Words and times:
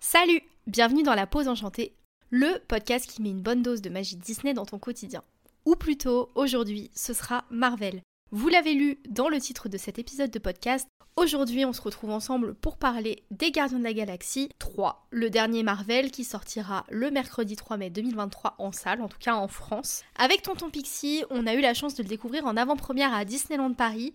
Salut 0.00 0.40
Bienvenue 0.66 1.02
dans 1.02 1.14
La 1.14 1.26
Pause 1.26 1.48
Enchantée, 1.48 1.94
le 2.30 2.58
podcast 2.66 3.06
qui 3.06 3.22
met 3.22 3.30
une 3.30 3.42
bonne 3.42 3.62
dose 3.62 3.82
de 3.82 3.90
magie 3.90 4.16
Disney 4.16 4.54
dans 4.54 4.66
ton 4.66 4.78
quotidien. 4.78 5.22
Ou 5.64 5.76
plutôt, 5.76 6.30
aujourd'hui, 6.34 6.90
ce 6.94 7.12
sera 7.12 7.44
Marvel. 7.50 8.02
Vous 8.30 8.48
l'avez 8.48 8.74
lu 8.74 8.98
dans 9.08 9.28
le 9.28 9.40
titre 9.40 9.68
de 9.68 9.78
cet 9.78 9.98
épisode 9.98 10.30
de 10.30 10.38
podcast, 10.38 10.86
Aujourd'hui, 11.20 11.64
on 11.64 11.72
se 11.72 11.82
retrouve 11.82 12.10
ensemble 12.10 12.54
pour 12.54 12.76
parler 12.76 13.24
des 13.32 13.50
Gardiens 13.50 13.80
de 13.80 13.82
la 13.82 13.92
Galaxie 13.92 14.50
3, 14.60 15.08
le 15.10 15.30
dernier 15.30 15.64
Marvel 15.64 16.12
qui 16.12 16.22
sortira 16.22 16.84
le 16.90 17.10
mercredi 17.10 17.56
3 17.56 17.76
mai 17.76 17.90
2023 17.90 18.54
en 18.58 18.70
salle, 18.70 19.02
en 19.02 19.08
tout 19.08 19.18
cas 19.18 19.34
en 19.34 19.48
France. 19.48 20.04
Avec 20.16 20.42
Tonton 20.42 20.70
Pixie, 20.70 21.24
on 21.30 21.48
a 21.48 21.54
eu 21.54 21.60
la 21.60 21.74
chance 21.74 21.96
de 21.96 22.04
le 22.04 22.08
découvrir 22.08 22.46
en 22.46 22.56
avant-première 22.56 23.12
à 23.12 23.24
Disneyland 23.24 23.74
Paris. 23.74 24.14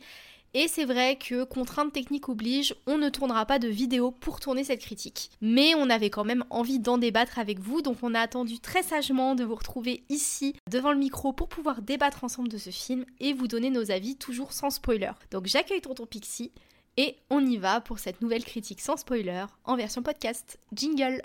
Et 0.56 0.68
c'est 0.68 0.86
vrai 0.86 1.18
que 1.18 1.44
contrainte 1.44 1.94
technique 1.94 2.30
oblige, 2.30 2.76
on 2.86 3.00
ne 3.00 3.10
tournera 3.10 3.46
pas 3.46 3.58
de 3.58 3.68
vidéo 3.68 4.12
pour 4.12 4.40
tourner 4.40 4.64
cette 4.64 4.82
critique. 4.82 5.32
Mais 5.42 5.74
on 5.76 5.90
avait 5.90 6.12
quand 6.12 6.24
même 6.24 6.46
envie 6.52 6.78
d'en 6.78 7.00
débattre 7.00 7.40
avec 7.40 7.60
vous, 7.60 7.82
donc 7.82 7.98
on 8.04 8.14
a 8.14 8.20
attendu 8.20 8.60
très 8.60 8.84
sagement 8.84 9.34
de 9.34 9.44
vous 9.44 9.56
retrouver 9.56 10.04
ici 10.10 10.56
devant 10.70 10.92
le 10.92 11.00
micro 11.00 11.34
pour 11.34 11.48
pouvoir 11.48 11.82
débattre 11.82 12.24
ensemble 12.24 12.50
de 12.50 12.60
ce 12.60 12.70
film 12.70 13.04
et 13.20 13.34
vous 13.34 13.48
donner 13.48 13.72
nos 13.72 13.90
avis 13.90 14.16
toujours 14.16 14.54
sans 14.54 14.70
spoiler. 14.70 15.12
Donc 15.32 15.48
j'accueille 15.48 15.82
Tonton 15.82 16.06
Pixie. 16.06 16.52
Et 16.96 17.16
on 17.32 17.44
y 17.44 17.58
va 17.58 17.82
pour 17.82 17.98
cette 17.98 18.22
nouvelle 18.22 18.44
critique 18.44 18.80
sans 18.80 18.98
spoiler 18.98 19.46
en 19.64 19.76
version 19.76 20.04
podcast. 20.04 20.60
Jingle 20.74 21.24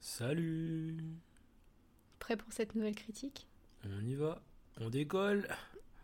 Salut 0.00 0.98
Prêt 2.18 2.36
pour 2.36 2.52
cette 2.52 2.74
nouvelle 2.74 2.94
critique? 2.94 3.48
On 3.84 4.04
y 4.06 4.14
va 4.14 4.40
on 4.80 4.90
décolle. 4.90 5.46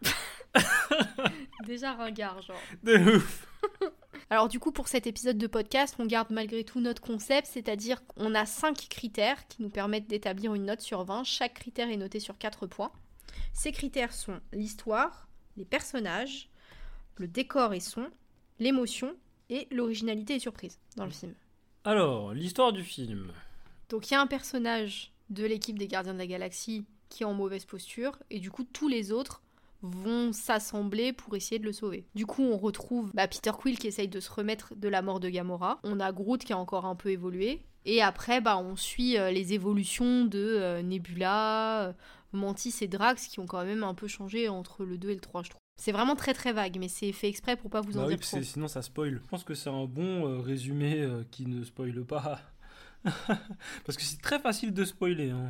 Déjà 1.67 1.95
ringard, 1.95 2.42
genre. 2.42 2.61
De 2.83 3.17
ouf. 3.17 3.47
Alors 4.30 4.48
du 4.48 4.60
coup, 4.60 4.72
pour 4.72 4.88
cet 4.88 5.06
épisode 5.06 5.38
de 5.38 5.46
podcast, 5.46 5.96
on 5.98 6.04
garde 6.04 6.30
malgré 6.30 6.62
tout 6.62 6.80
notre 6.80 7.00
concept, 7.00 7.48
c'est-à-dire 7.50 8.06
qu'on 8.06 8.34
a 8.34 8.44
5 8.44 8.88
critères 8.90 9.48
qui 9.48 9.62
nous 9.62 9.70
permettent 9.70 10.06
d'établir 10.06 10.54
une 10.54 10.66
note 10.66 10.82
sur 10.82 11.02
20. 11.04 11.24
Chaque 11.24 11.54
critère 11.54 11.88
est 11.88 11.96
noté 11.96 12.20
sur 12.20 12.36
4 12.36 12.66
points. 12.66 12.92
Ces 13.54 13.72
critères 13.72 14.12
sont 14.12 14.38
l'histoire, 14.52 15.28
les 15.56 15.64
personnages, 15.64 16.50
le 17.16 17.26
décor 17.26 17.72
et 17.72 17.80
son, 17.80 18.06
l'émotion 18.58 19.14
et 19.48 19.66
l'originalité 19.70 20.34
et 20.34 20.38
surprise 20.38 20.78
dans 20.96 21.06
le 21.06 21.10
film. 21.10 21.34
Alors, 21.84 22.34
l'histoire 22.34 22.72
du 22.72 22.84
film. 22.84 23.32
Donc 23.88 24.10
il 24.10 24.14
y 24.14 24.16
a 24.16 24.20
un 24.20 24.26
personnage 24.26 25.12
de 25.30 25.46
l'équipe 25.46 25.78
des 25.78 25.88
Gardiens 25.88 26.12
de 26.12 26.18
la 26.18 26.26
Galaxie 26.26 26.84
qui 27.08 27.22
est 27.22 27.26
en 27.26 27.32
mauvaise 27.32 27.64
posture 27.64 28.18
et 28.28 28.40
du 28.40 28.50
coup 28.50 28.64
tous 28.64 28.88
les 28.88 29.10
autres 29.12 29.42
vont 29.82 30.32
s'assembler 30.32 31.12
pour 31.12 31.36
essayer 31.36 31.58
de 31.58 31.64
le 31.64 31.72
sauver. 31.72 32.06
Du 32.14 32.26
coup, 32.26 32.42
on 32.42 32.56
retrouve 32.56 33.10
bah, 33.14 33.28
Peter 33.28 33.52
Quill 33.56 33.78
qui 33.78 33.86
essaye 33.86 34.08
de 34.08 34.20
se 34.20 34.30
remettre 34.30 34.74
de 34.74 34.88
la 34.88 35.02
mort 35.02 35.20
de 35.20 35.28
Gamora. 35.28 35.78
On 35.84 36.00
a 36.00 36.12
Groot 36.12 36.44
qui 36.44 36.52
a 36.52 36.58
encore 36.58 36.84
un 36.84 36.96
peu 36.96 37.10
évolué. 37.10 37.62
Et 37.84 38.02
après, 38.02 38.40
bah, 38.40 38.58
on 38.58 38.76
suit 38.76 39.16
euh, 39.16 39.30
les 39.30 39.54
évolutions 39.54 40.24
de 40.24 40.38
euh, 40.38 40.82
Nebula, 40.82 41.86
euh, 41.86 41.92
Mantis 42.32 42.74
et 42.82 42.88
Drax 42.88 43.28
qui 43.28 43.40
ont 43.40 43.46
quand 43.46 43.64
même 43.64 43.82
un 43.82 43.94
peu 43.94 44.08
changé 44.08 44.48
entre 44.48 44.84
le 44.84 44.98
2 44.98 45.10
et 45.10 45.14
le 45.14 45.20
3, 45.20 45.42
je 45.44 45.50
trouve. 45.50 45.60
C'est 45.80 45.92
vraiment 45.92 46.16
très 46.16 46.34
très 46.34 46.52
vague, 46.52 46.76
mais 46.80 46.88
c'est 46.88 47.12
fait 47.12 47.28
exprès 47.28 47.56
pour 47.56 47.70
pas 47.70 47.80
vous 47.80 47.96
en 47.96 48.02
bah 48.02 48.08
dire 48.08 48.18
oui, 48.20 48.26
trop. 48.26 48.42
Sinon, 48.42 48.66
ça 48.66 48.82
spoil. 48.82 49.20
Je 49.22 49.28
pense 49.28 49.44
que 49.44 49.54
c'est 49.54 49.70
un 49.70 49.84
bon 49.84 50.42
résumé 50.42 51.08
qui 51.30 51.46
ne 51.46 51.62
spoile 51.62 52.04
pas. 52.04 52.40
Parce 53.05 53.96
que 53.96 54.02
c'est 54.02 54.20
très 54.20 54.40
facile 54.40 54.74
de 54.74 54.84
spoiler. 54.84 55.30
Hein. 55.30 55.46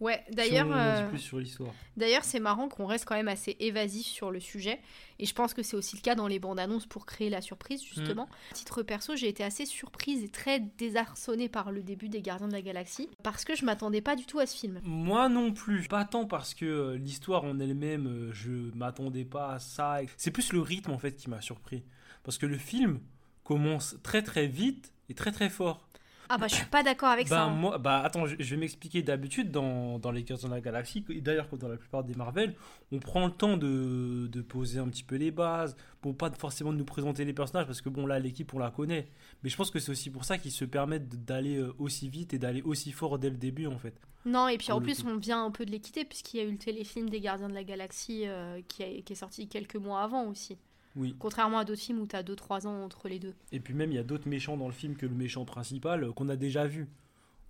Ouais, 0.00 0.24
d'ailleurs, 0.32 0.66
euh, 0.70 1.16
sur 1.16 1.38
l'histoire. 1.38 1.72
D'ailleurs, 1.96 2.24
c'est 2.24 2.40
marrant 2.40 2.68
qu'on 2.68 2.86
reste 2.86 3.04
quand 3.04 3.14
même 3.14 3.28
assez 3.28 3.56
évasif 3.60 4.06
sur 4.06 4.30
le 4.30 4.40
sujet, 4.40 4.80
et 5.18 5.26
je 5.26 5.34
pense 5.34 5.54
que 5.54 5.62
c'est 5.62 5.76
aussi 5.76 5.96
le 5.96 6.02
cas 6.02 6.14
dans 6.14 6.26
les 6.26 6.40
bandes 6.40 6.58
annonces 6.58 6.86
pour 6.86 7.06
créer 7.06 7.30
la 7.30 7.40
surprise 7.40 7.82
justement. 7.82 8.24
Mm. 8.24 8.54
Titre 8.54 8.82
perso, 8.82 9.14
j'ai 9.14 9.28
été 9.28 9.44
assez 9.44 9.66
surprise 9.66 10.24
et 10.24 10.28
très 10.28 10.60
désarçonnée 10.60 11.48
par 11.48 11.70
le 11.70 11.82
début 11.82 12.08
des 12.08 12.22
Gardiens 12.22 12.48
de 12.48 12.52
la 12.52 12.62
Galaxie, 12.62 13.08
parce 13.22 13.44
que 13.44 13.54
je 13.54 13.64
m'attendais 13.64 14.00
pas 14.00 14.16
du 14.16 14.26
tout 14.26 14.40
à 14.40 14.46
ce 14.46 14.56
film. 14.56 14.80
Moi 14.82 15.28
non 15.28 15.52
plus, 15.52 15.86
pas 15.86 16.04
tant 16.04 16.26
parce 16.26 16.54
que 16.54 16.64
euh, 16.64 16.96
l'histoire 16.96 17.44
en 17.44 17.60
elle-même, 17.60 18.06
euh, 18.06 18.32
je 18.32 18.50
m'attendais 18.74 19.24
pas 19.24 19.52
à 19.52 19.58
ça. 19.60 19.98
C'est 20.16 20.32
plus 20.32 20.52
le 20.52 20.60
rythme 20.60 20.90
en 20.90 20.98
fait 20.98 21.12
qui 21.12 21.30
m'a 21.30 21.40
surpris, 21.40 21.84
parce 22.24 22.36
que 22.36 22.46
le 22.46 22.58
film 22.58 23.00
commence 23.44 23.96
très 24.02 24.22
très 24.22 24.48
vite 24.48 24.92
et 25.08 25.14
très 25.14 25.30
très 25.30 25.50
fort. 25.50 25.88
Ah 26.28 26.38
bah 26.38 26.46
je 26.48 26.54
suis 26.54 26.66
pas 26.66 26.82
d'accord 26.82 27.10
avec 27.10 27.28
bah, 27.28 27.36
ça. 27.36 27.42
Hein. 27.44 27.50
Moi, 27.50 27.78
bah 27.78 28.00
attends, 28.04 28.26
je, 28.26 28.36
vais 28.36 28.56
m'expliquer. 28.56 29.02
D'habitude, 29.02 29.50
dans, 29.50 29.98
dans 29.98 30.10
les 30.10 30.22
Gardiens 30.22 30.48
de 30.48 30.54
la 30.54 30.60
Galaxie, 30.60 31.04
et 31.10 31.20
d'ailleurs 31.20 31.48
dans 31.56 31.68
la 31.68 31.76
plupart 31.76 32.04
des 32.04 32.14
Marvel, 32.14 32.54
on 32.92 32.98
prend 32.98 33.26
le 33.26 33.32
temps 33.32 33.56
de, 33.56 34.26
de, 34.26 34.42
poser 34.42 34.78
un 34.78 34.88
petit 34.88 35.02
peu 35.04 35.16
les 35.16 35.30
bases, 35.30 35.76
pour 36.00 36.16
pas 36.16 36.30
forcément 36.30 36.72
nous 36.72 36.84
présenter 36.84 37.24
les 37.24 37.32
personnages, 37.32 37.66
parce 37.66 37.80
que 37.80 37.88
bon 37.88 38.06
là, 38.06 38.18
l'équipe, 38.18 38.52
on 38.54 38.58
la 38.58 38.70
connaît. 38.70 39.08
Mais 39.42 39.50
je 39.50 39.56
pense 39.56 39.70
que 39.70 39.78
c'est 39.78 39.90
aussi 39.90 40.10
pour 40.10 40.24
ça 40.24 40.38
qu'ils 40.38 40.52
se 40.52 40.64
permettent 40.64 41.24
d'aller 41.24 41.56
euh, 41.56 41.74
aussi 41.78 42.08
vite 42.08 42.34
et 42.34 42.38
d'aller 42.38 42.62
aussi 42.62 42.92
fort 42.92 43.18
dès 43.18 43.30
le 43.30 43.36
début, 43.36 43.66
en 43.66 43.78
fait. 43.78 44.00
Non, 44.24 44.48
et 44.48 44.56
puis 44.56 44.72
en 44.72 44.80
plus, 44.80 45.04
on 45.04 45.16
vient 45.16 45.44
un 45.44 45.50
peu 45.50 45.66
de 45.66 45.70
l'équité, 45.70 46.04
puisqu'il 46.04 46.38
y 46.38 46.40
a 46.40 46.44
eu 46.44 46.52
le 46.52 46.58
téléfilm 46.58 47.10
des 47.10 47.20
Gardiens 47.20 47.48
de 47.48 47.54
la 47.54 47.64
Galaxie 47.64 48.22
euh, 48.26 48.60
qui, 48.68 49.02
qui 49.02 49.12
est 49.12 49.16
sorti 49.16 49.48
quelques 49.48 49.76
mois 49.76 50.02
avant 50.02 50.26
aussi. 50.28 50.56
Oui. 50.96 51.14
Contrairement 51.18 51.58
à 51.58 51.64
d'autres 51.64 51.80
films 51.80 52.00
où 52.00 52.06
tu 52.06 52.16
as 52.16 52.22
2-3 52.22 52.66
ans 52.66 52.84
entre 52.84 53.08
les 53.08 53.18
deux. 53.18 53.34
Et 53.52 53.60
puis 53.60 53.74
même, 53.74 53.90
il 53.90 53.96
y 53.96 53.98
a 53.98 54.04
d'autres 54.04 54.28
méchants 54.28 54.56
dans 54.56 54.66
le 54.66 54.72
film 54.72 54.96
que 54.96 55.06
le 55.06 55.14
méchant 55.14 55.44
principal 55.44 56.04
euh, 56.04 56.12
qu'on 56.12 56.28
a 56.28 56.36
déjà 56.36 56.66
vu. 56.66 56.88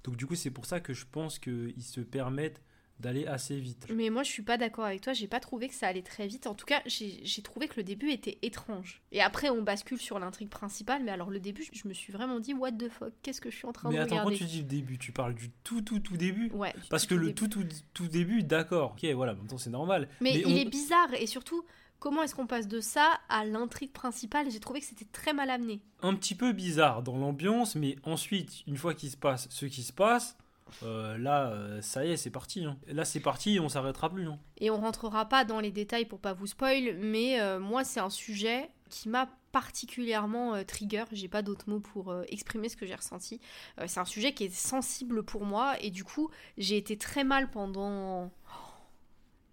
Donc 0.04 0.16
du 0.16 0.26
coup, 0.26 0.34
c'est 0.34 0.50
pour 0.50 0.66
ça 0.66 0.80
que 0.80 0.92
je 0.92 1.04
pense 1.10 1.38
qu'ils 1.38 1.82
se 1.82 2.00
permettent 2.00 2.62
d'aller 3.00 3.26
assez 3.26 3.58
vite. 3.58 3.86
Mais 3.92 4.08
moi, 4.10 4.22
je 4.22 4.30
suis 4.30 4.42
pas 4.42 4.56
d'accord 4.56 4.84
avec 4.84 5.00
toi. 5.00 5.12
J'ai 5.12 5.26
pas 5.26 5.40
trouvé 5.40 5.68
que 5.68 5.74
ça 5.74 5.88
allait 5.88 6.02
très 6.02 6.26
vite. 6.26 6.46
En 6.46 6.54
tout 6.54 6.64
cas, 6.64 6.80
j'ai 6.86 7.42
trouvé 7.42 7.66
que 7.66 7.74
le 7.76 7.82
début 7.82 8.10
était 8.10 8.38
étrange. 8.42 9.02
Et 9.10 9.20
après, 9.20 9.50
on 9.50 9.62
bascule 9.62 9.98
sur 9.98 10.18
l'intrigue 10.18 10.48
principale. 10.48 11.02
Mais 11.02 11.10
alors, 11.10 11.30
le 11.30 11.40
début, 11.40 11.66
je 11.72 11.88
me 11.88 11.92
suis 11.92 12.12
vraiment 12.12 12.38
dit, 12.38 12.54
what 12.54 12.72
the 12.72 12.88
fuck, 12.88 13.12
qu'est-ce 13.22 13.40
que 13.40 13.50
je 13.50 13.56
suis 13.56 13.66
en 13.66 13.72
train 13.72 13.88
de 13.88 13.94
regarder 13.94 14.14
Mais 14.14 14.20
attends, 14.20 14.30
quand 14.30 14.36
tu 14.36 14.44
dis 14.44 14.58
le 14.58 14.68
début, 14.68 14.98
tu 14.98 15.12
parles 15.12 15.34
du 15.34 15.50
tout, 15.64 15.82
tout, 15.82 15.98
tout 15.98 16.16
début 16.16 16.50
Ouais. 16.52 16.72
Parce 16.88 17.06
que 17.06 17.14
le 17.14 17.34
tout, 17.34 17.48
tout, 17.48 17.66
tout 17.94 18.08
début, 18.08 18.42
d'accord. 18.42 18.92
Ok, 18.92 19.04
voilà, 19.12 19.34
maintenant 19.34 19.58
c'est 19.58 19.70
normal. 19.70 20.08
Mais, 20.20 20.40
il 20.46 20.56
est 20.56 20.70
bizarre. 20.70 21.12
Et 21.18 21.26
surtout, 21.26 21.64
comment 22.04 22.22
est-ce 22.22 22.34
qu'on 22.34 22.46
passe 22.46 22.68
de 22.68 22.80
ça 22.80 23.18
à 23.30 23.46
l'intrigue 23.46 23.90
principale? 23.90 24.50
J'ai 24.50 24.60
trouvé 24.60 24.80
que 24.80 24.84
c'était 24.84 25.06
très 25.06 25.32
mal 25.32 25.48
amené. 25.48 25.80
Un 26.02 26.14
petit 26.14 26.34
peu 26.34 26.52
bizarre 26.52 27.02
dans 27.02 27.16
l'ambiance, 27.16 27.76
mais 27.76 27.96
ensuite, 28.04 28.62
une 28.66 28.76
fois 28.76 28.92
qu'il 28.92 29.10
se 29.10 29.16
passe 29.16 29.48
ce 29.48 29.64
qui 29.64 29.82
se 29.82 29.94
passe, 29.94 30.36
euh, 30.82 31.16
là, 31.16 31.46
euh, 31.46 31.80
ça 31.80 32.04
y 32.04 32.10
est, 32.10 32.18
c'est 32.18 32.28
parti. 32.28 32.66
Hein. 32.66 32.76
Là, 32.88 33.06
c'est 33.06 33.20
parti, 33.20 33.58
on 33.58 33.70
s'arrêtera 33.70 34.10
plus. 34.10 34.28
Hein. 34.28 34.38
Et 34.58 34.70
on 34.70 34.78
rentrera 34.78 35.30
pas 35.30 35.46
dans 35.46 35.60
les 35.60 35.70
détails 35.70 36.04
pour 36.04 36.18
pas 36.18 36.34
vous 36.34 36.46
spoil, 36.46 36.94
mais 36.98 37.40
euh, 37.40 37.58
moi, 37.58 37.84
c'est 37.84 38.00
un 38.00 38.10
sujet 38.10 38.68
qui 38.90 39.08
m'a 39.08 39.30
particulièrement 39.50 40.62
trigger. 40.64 41.04
J'ai 41.12 41.28
pas 41.28 41.40
d'autres 41.40 41.70
mots 41.70 41.80
pour 41.80 42.14
exprimer 42.28 42.68
ce 42.68 42.76
que 42.76 42.86
j'ai 42.86 42.94
ressenti. 42.94 43.40
c'est 43.86 44.00
un 44.00 44.04
sujet 44.04 44.34
qui 44.34 44.44
est 44.44 44.54
sensible 44.54 45.22
pour 45.22 45.44
moi, 45.44 45.80
et 45.80 45.90
du 45.90 46.04
coup, 46.04 46.28
j'ai 46.58 46.76
été 46.76 46.98
très 46.98 47.22
mal 47.22 47.48
pendant 47.48 48.30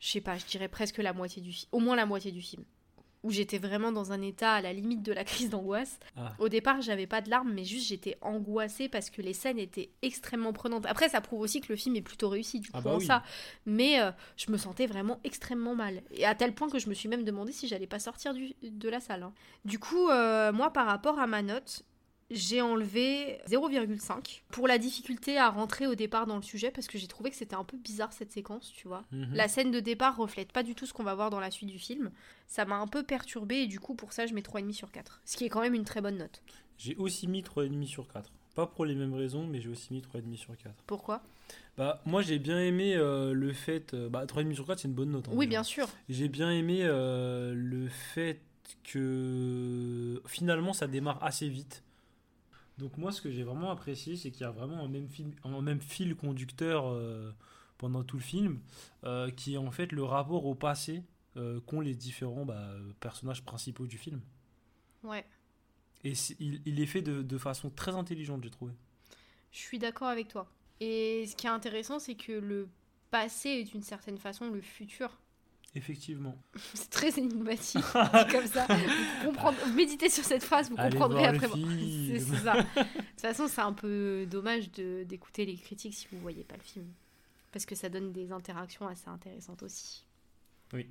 je 0.02 0.10
sais 0.10 0.22
pas, 0.22 0.38
je 0.38 0.46
dirais 0.46 0.68
presque 0.68 0.98
la 0.98 1.14
moitié 1.14 1.42
du 1.42 1.54
film, 1.54 1.70
au 1.72 1.80
moins 1.80 1.96
la 1.96 2.08
moitié 2.08 2.32
du 2.32 2.42
film, 2.42 2.66
où 3.22 3.30
j'étais 3.30 3.60
vraiment 3.60 3.92
dans 3.92 4.12
un 4.12 4.22
état 4.24 4.54
à 4.54 4.62
la 4.62 4.74
limite 4.74 5.04
de 5.04 5.14
la 5.14 5.24
crise 5.24 5.52
d'angoisse. 5.52 6.00
Ah. 6.18 6.34
Au 6.40 6.50
départ, 6.50 6.82
j'avais 6.82 7.06
pas 7.06 7.22
de 7.22 7.30
larmes, 7.30 7.54
mais 7.54 7.64
juste 7.64 7.88
j'étais 7.88 8.18
angoissée 8.22 8.90
parce 8.90 9.12
que 9.12 9.22
les 9.22 9.34
scènes 9.34 9.60
étaient 9.60 9.92
extrêmement 10.02 10.54
prenantes. 10.54 10.88
Après, 10.88 11.08
ça 11.08 11.22
prouve 11.22 11.42
aussi 11.42 11.62
que 11.62 11.72
le 11.72 11.76
film 11.76 11.96
est 11.96 12.02
plutôt 12.02 12.30
réussi, 12.30 12.60
du 12.60 12.70
ah 12.74 12.82
coup, 12.82 12.90
bah 12.90 13.00
ça. 13.00 13.24
Mais 13.68 14.02
euh, 14.02 14.12
je 14.38 14.52
me 14.52 14.58
sentais 14.58 14.88
vraiment 14.88 15.20
extrêmement 15.24 15.76
mal. 15.76 16.02
Et 16.10 16.26
à 16.26 16.34
tel 16.34 16.56
point 16.56 16.68
que 16.68 16.80
je 16.80 16.90
me 16.90 16.96
suis 16.96 17.08
même 17.08 17.24
demandé 17.24 17.52
si 17.52 17.68
j'allais 17.68 17.86
pas 17.86 18.00
sortir 18.00 18.34
du, 18.34 18.56
de 18.64 18.90
la 18.90 19.00
salle. 19.00 19.22
Hein. 19.22 19.34
Du 19.66 19.78
coup, 19.78 20.10
euh, 20.10 20.52
moi, 20.52 20.74
par 20.74 20.88
rapport 20.88 21.20
à 21.20 21.28
ma 21.28 21.44
note, 21.44 21.84
j'ai 22.32 22.62
enlevé 22.62 23.40
0,5 23.48 24.42
pour 24.50 24.68
la 24.68 24.78
difficulté 24.78 25.38
à 25.38 25.50
rentrer 25.50 25.88
au 25.88 25.96
départ 25.96 26.26
dans 26.26 26.38
le 26.38 26.42
sujet 26.42 26.72
parce 26.72 26.88
que 26.88 26.98
j'ai 26.98 27.08
trouvé 27.08 27.30
que 27.30 27.36
c'était 27.36 27.56
un 27.56 27.64
peu 27.64 27.78
bizarre 27.78 28.14
cette 28.14 28.32
séquence, 28.32 28.72
tu 28.74 28.88
vois. 28.88 29.04
Mhm. 29.12 29.34
La 29.34 29.48
scène 29.48 29.72
de 29.72 29.80
départ 29.80 30.16
reflète 30.16 30.52
pas 30.52 30.64
du 30.64 30.76
tout 30.76 30.86
ce 30.86 30.94
qu'on 30.94 31.04
va 31.04 31.14
voir 31.14 31.30
dans 31.30 31.40
la 31.40 31.52
suite 31.52 31.70
du 31.70 31.80
film. 31.80 32.12
Ça 32.48 32.66
m'a 32.66 32.78
un 32.78 32.88
peu 32.88 33.04
perturbé 33.04 33.58
et 33.58 33.68
du 33.68 33.80
coup 33.80 33.96
pour 33.96 34.14
ça 34.14 34.26
je 34.26 34.34
mets 34.34 34.42
3,5 34.42 34.72
sur 34.72 34.92
4. 34.92 35.22
Ce 35.26 35.38
qui 35.38 35.46
est 35.46 35.50
quand 35.50 35.62
même 35.62 35.74
une 35.74 35.86
très 35.86 36.02
bonne 36.02 36.18
note. 36.18 36.42
J'ai 36.78 36.96
aussi 36.96 37.28
mis 37.28 37.42
3,5 37.42 37.86
sur 37.86 38.08
4. 38.08 38.32
Pas 38.56 38.68
pour 38.68 38.86
les 38.86 38.96
mêmes 38.96 39.14
raisons, 39.14 39.46
mais 39.46 39.62
j'ai 39.62 39.70
aussi 39.70 39.94
mis 39.94 40.02
3,5 40.02 40.36
sur 40.38 40.58
4. 40.58 40.74
Pourquoi? 40.88 41.22
Bah, 41.78 42.02
moi 42.06 42.22
j'ai 42.22 42.40
bien 42.40 42.60
aimé 42.60 42.96
euh, 42.96 43.34
le 43.34 43.54
fait. 43.54 43.94
Euh, 43.94 44.10
bah, 44.10 44.26
3,5 44.26 44.54
sur 44.54 44.68
4 44.68 44.80
c'est 44.80 44.88
une 44.88 44.94
bonne 44.94 45.12
note. 45.12 45.28
Hein, 45.28 45.34
oui, 45.34 45.48
bien 45.48 45.64
sûr. 45.64 45.88
J'ai 46.10 46.28
bien 46.28 46.52
aimé 46.52 46.80
euh, 46.84 47.54
le 47.56 47.88
fait 47.88 48.42
que 48.84 50.22
finalement 50.26 50.74
ça 50.74 50.88
démarre 50.88 51.24
assez 51.24 51.50
vite. 51.50 51.84
Donc 52.82 52.98
moi, 52.98 53.12
ce 53.12 53.22
que 53.22 53.30
j'ai 53.30 53.44
vraiment 53.44 53.70
apprécié, 53.70 54.16
c'est 54.16 54.32
qu'il 54.32 54.42
y 54.42 54.46
a 54.46 54.50
vraiment 54.50 54.84
un 54.84 54.88
même, 54.88 55.08
film, 55.08 55.34
un 55.44 55.62
même 55.62 55.80
fil 55.80 56.16
conducteur 56.16 56.88
euh, 56.88 57.32
pendant 57.78 58.04
tout 58.04 58.18
le 58.18 58.24
film, 58.24 58.60
euh, 59.04 59.30
qui 59.30 59.54
est 59.54 59.58
en 59.58 59.70
fait 59.70 59.92
le 59.92 60.04
rapport 60.04 60.48
au 60.48 60.56
passé 60.56 61.04
euh, 61.38 61.62
qu'ont 61.62 61.80
les 61.80 61.94
différents 61.94 62.44
bah, 62.44 62.72
personnages 63.00 63.44
principaux 63.44 63.86
du 63.86 64.00
film. 64.00 64.20
Ouais. 65.04 65.24
Et 66.04 66.14
il, 66.40 66.60
il 66.66 66.80
est 66.80 66.88
fait 66.88 67.04
de, 67.04 67.22
de 67.22 67.38
façon 67.38 67.70
très 67.70 67.94
intelligente, 67.94 68.44
j'ai 68.44 68.50
trouvé. 68.50 68.74
Je 69.52 69.60
suis 69.60 69.78
d'accord 69.78 70.08
avec 70.08 70.28
toi. 70.28 70.52
Et 70.80 71.28
ce 71.28 71.36
qui 71.36 71.46
est 71.46 71.52
intéressant, 71.52 72.00
c'est 72.00 72.16
que 72.16 72.32
le 72.32 72.68
passé 73.12 73.50
est 73.50 73.64
d'une 73.66 73.84
certaine 73.84 74.18
façon 74.18 74.50
le 74.50 74.62
futur. 74.62 75.20
Effectivement. 75.74 76.36
C'est 76.74 76.90
très 76.90 77.18
énigmatique, 77.18 77.82
comme 78.32 78.46
ça. 78.48 78.68
Vous 79.24 79.74
méditez 79.74 80.10
sur 80.10 80.24
cette 80.24 80.44
phrase, 80.44 80.70
vous 80.70 80.76
Allez 80.78 80.98
comprendrez 80.98 81.26
après. 81.26 81.48
C'est 81.48 82.20
ça. 82.20 82.56
De 82.62 82.62
toute 82.84 83.22
façon, 83.22 83.48
c'est 83.48 83.62
un 83.62 83.72
peu 83.74 84.26
dommage 84.30 84.72
de- 84.74 85.04
d'écouter 85.04 85.46
les 85.46 85.56
critiques 85.56 85.94
si 85.94 86.08
vous 86.12 86.20
voyez 86.20 86.44
pas 86.44 86.56
le 86.58 86.64
film. 86.64 86.88
Parce 87.54 87.66
que 87.66 87.76
ça 87.76 87.88
donne 87.90 88.12
des 88.12 88.32
interactions 88.32 88.88
assez 88.88 89.08
intéressantes 89.08 89.64
aussi. 89.64 90.06
Oui. 90.74 90.88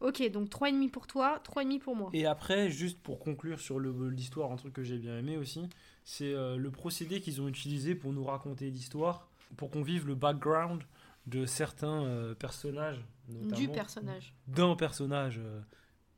Ok, 0.00 0.22
donc 0.30 0.48
3,5 0.48 0.90
pour 0.90 1.06
toi, 1.06 1.42
3,5 1.44 1.78
pour 1.80 1.96
moi. 1.96 2.10
Et 2.12 2.24
après, 2.24 2.70
juste 2.70 2.98
pour 3.00 3.18
conclure 3.18 3.58
sur 3.60 3.80
l'histoire, 3.80 4.52
un 4.52 4.56
truc 4.56 4.72
que 4.72 4.84
j'ai 4.84 4.96
bien 4.98 5.18
aimé 5.18 5.36
aussi, 5.36 5.68
c'est 6.04 6.32
euh, 6.32 6.56
le 6.56 6.70
procédé 6.70 7.20
qu'ils 7.20 7.40
ont 7.42 7.48
utilisé 7.48 7.94
pour 7.94 8.12
nous 8.12 8.24
raconter 8.24 8.70
l'histoire, 8.70 9.28
pour 9.56 9.70
qu'on 9.70 9.82
vive 9.82 10.06
le 10.06 10.14
background 10.14 10.82
de 11.28 11.46
certains 11.46 12.04
euh, 12.04 12.34
personnages. 12.34 13.04
Du 13.28 13.68
personnage. 13.68 14.34
D'un 14.46 14.74
personnage 14.76 15.38
euh, 15.38 15.60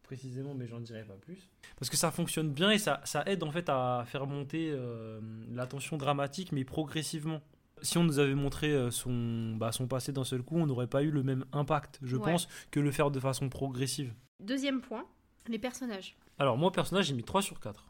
précisément, 0.03 0.55
mais 0.55 0.67
j'en 0.67 0.81
dirai 0.81 1.03
pas 1.05 1.15
plus. 1.17 1.49
Parce 1.77 1.91
que 1.91 1.97
ça 1.97 2.11
fonctionne 2.11 2.51
bien 2.53 2.71
et 2.71 2.79
ça, 2.79 3.01
ça 3.05 3.23
aide 3.27 3.43
en 3.43 3.51
fait 3.51 3.69
à 3.69 4.05
faire 4.07 4.27
monter 4.27 4.71
euh, 4.73 5.21
la 5.51 5.67
tension 5.67 5.97
dramatique, 5.97 6.53
mais 6.53 6.65
progressivement. 6.65 7.41
Si 7.83 7.97
on 7.99 8.05
nous 8.05 8.19
avait 8.19 8.35
montré 8.35 8.71
euh, 8.73 8.91
son, 8.91 9.57
bah, 9.57 9.73
son 9.73 9.89
passé 9.89 10.13
d'un 10.13 10.25
seul 10.25 10.43
coup, 10.43 10.57
on 10.59 10.67
n'aurait 10.67 10.87
pas 10.87 11.03
eu 11.03 11.11
le 11.11 11.23
même 11.23 11.45
impact, 11.53 11.99
je 12.03 12.17
Ouais. 12.17 12.33
pense, 12.33 12.47
que 12.71 12.79
le 12.79 12.91
faire 12.91 13.11
de 13.11 13.19
façon 13.19 13.49
progressive. 13.49 14.13
Deuxième 14.39 14.81
point, 14.83 15.07
les 15.49 15.59
personnages. 15.59 16.17
Alors, 16.39 16.57
moi, 16.59 16.71
personnage, 16.73 17.07
j'ai 17.07 17.15
mis 17.15 17.25
3 17.25 17.43
sur 17.43 17.59
4. 17.59 17.87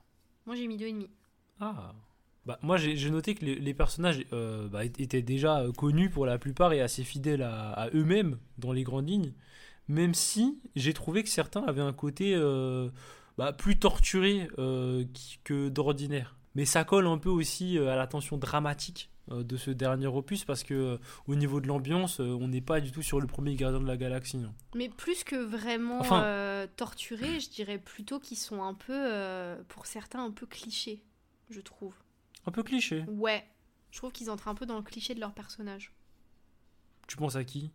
Moi 0.46 0.54
j'ai 0.56 0.66
mis 0.66 0.76
2,5. 0.76 1.08
Ah. 1.60 1.92
Bah, 2.46 2.58
moi, 2.62 2.76
j'ai 2.78 3.10
noté 3.10 3.34
que 3.34 3.44
les, 3.44 3.54
les 3.56 3.74
personnages 3.74 4.24
euh, 4.32 4.66
bah, 4.68 4.84
étaient 4.84 5.22
déjà 5.22 5.60
euh, 5.60 5.72
connus 5.72 6.08
pour 6.10 6.24
la 6.26 6.38
plupart 6.38 6.72
et 6.72 6.80
assez 6.80 7.04
fidèles 7.04 7.42
à, 7.42 7.70
à 7.72 7.90
eux-mêmes 7.90 8.38
dans 8.58 8.72
les 8.72 8.82
grandes 8.82 9.08
lignes. 9.08 9.32
Même 9.88 10.14
si 10.14 10.58
j'ai 10.76 10.94
trouvé 10.94 11.22
que 11.22 11.28
certains 11.28 11.62
avaient 11.64 11.82
un 11.82 11.92
côté 11.92 12.34
euh, 12.34 12.88
bah, 13.36 13.52
plus 13.52 13.78
torturé 13.78 14.48
euh, 14.58 15.04
que 15.44 15.68
d'ordinaire. 15.68 16.36
Mais 16.54 16.64
ça 16.64 16.82
colle 16.84 17.06
un 17.06 17.18
peu 17.18 17.28
aussi 17.28 17.78
à 17.78 17.94
la 17.94 18.06
tension 18.06 18.36
dramatique 18.36 19.10
de 19.30 19.56
ce 19.56 19.70
dernier 19.70 20.08
opus 20.08 20.44
parce 20.44 20.64
que 20.64 20.98
au 21.28 21.36
niveau 21.36 21.60
de 21.60 21.68
l'ambiance, 21.68 22.18
on 22.18 22.48
n'est 22.48 22.60
pas 22.60 22.80
du 22.80 22.90
tout 22.90 23.02
sur 23.02 23.20
le 23.20 23.28
premier 23.28 23.54
gardien 23.54 23.78
de 23.78 23.86
la 23.86 23.96
galaxie. 23.96 24.38
hein. 24.44 24.52
Mais 24.74 24.88
plus 24.88 25.22
que 25.22 25.36
vraiment 25.36 26.00
Enfin- 26.00 26.66
torturés, 26.74 27.38
je 27.38 27.48
dirais 27.50 27.78
plutôt 27.78 28.18
qu'ils 28.18 28.36
sont 28.38 28.64
un 28.64 28.74
peu, 28.74 29.08
pour 29.68 29.86
certains, 29.86 30.24
un 30.24 30.32
peu 30.32 30.46
clichés, 30.46 31.04
je 31.50 31.60
trouve. 31.60 31.94
Un 32.46 32.50
peu 32.50 32.62
cliché. 32.62 33.04
Ouais, 33.08 33.44
je 33.90 33.98
trouve 33.98 34.12
qu'ils 34.12 34.30
entrent 34.30 34.48
un 34.48 34.54
peu 34.54 34.66
dans 34.66 34.76
le 34.76 34.82
cliché 34.82 35.14
de 35.14 35.20
leur 35.20 35.32
personnage. 35.32 35.92
Tu 37.06 37.16
penses 37.16 37.36
à 37.36 37.44
qui? 37.44 37.70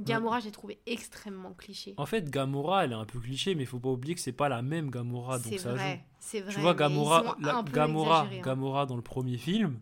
Gamora, 0.00 0.40
j'ai 0.40 0.50
trouvé 0.50 0.80
extrêmement 0.86 1.52
cliché. 1.54 1.94
En 1.96 2.06
fait, 2.06 2.28
Gamora, 2.28 2.84
elle 2.84 2.92
est 2.92 2.96
un 2.96 3.04
peu 3.04 3.20
cliché, 3.20 3.54
mais 3.54 3.62
il 3.62 3.66
faut 3.66 3.78
pas 3.78 3.90
oublier 3.90 4.14
que 4.14 4.20
c'est 4.20 4.32
pas 4.32 4.48
la 4.48 4.60
même 4.62 4.90
Gamora, 4.90 5.38
donc 5.38 5.52
c'est 5.52 5.58
ça 5.58 5.72
vrai, 5.72 6.04
c'est 6.18 6.40
vrai. 6.40 6.52
Tu 6.54 6.60
vois, 6.60 6.74
Gamora, 6.74 7.36
la- 7.40 7.62
Gamora, 7.62 8.22
hein. 8.22 8.40
Gamora 8.42 8.86
dans 8.86 8.96
le 8.96 9.02
premier 9.02 9.38
film, 9.38 9.78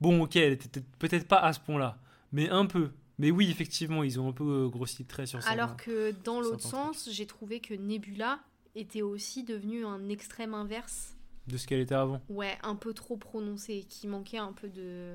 bon, 0.00 0.22
ok, 0.22 0.36
elle 0.36 0.52
était 0.52 0.82
peut-être- 0.98 1.26
pas 1.26 1.38
à 1.38 1.52
ce 1.54 1.60
point-là, 1.60 1.98
mais 2.32 2.50
un 2.50 2.66
peu. 2.66 2.90
Mais 3.18 3.30
oui, 3.30 3.48
effectivement, 3.50 4.02
ils 4.02 4.20
ont 4.20 4.28
un 4.28 4.32
peu 4.32 4.64
euh, 4.64 4.68
grossi 4.68 5.02
le 5.02 5.08
trait 5.08 5.24
sur 5.24 5.40
ça. 5.42 5.48
Alors 5.48 5.76
que 5.76 6.10
dans 6.24 6.40
l'autre 6.40 6.60
sens, 6.60 7.08
j'ai 7.10 7.26
trouvé 7.26 7.60
que 7.60 7.72
Nebula 7.72 8.40
était 8.74 9.02
aussi 9.02 9.44
devenue 9.44 9.86
un 9.86 10.08
extrême 10.08 10.52
inverse. 10.52 11.13
De 11.46 11.56
ce 11.56 11.66
qu'elle 11.66 11.80
était 11.80 11.94
avant. 11.94 12.20
Ouais, 12.28 12.56
un 12.62 12.74
peu 12.74 12.94
trop 12.94 13.16
prononcé, 13.16 13.84
qui 13.88 14.06
manquait 14.06 14.38
un 14.38 14.52
peu 14.52 14.68
de, 14.68 15.14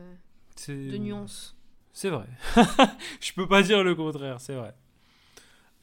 de 0.67 0.97
nuances. 0.97 1.55
C'est 1.91 2.09
vrai. 2.09 2.27
Je 3.19 3.33
peux 3.33 3.47
pas 3.47 3.63
dire 3.63 3.83
le 3.83 3.95
contraire, 3.95 4.39
c'est 4.39 4.53
vrai. 4.53 4.75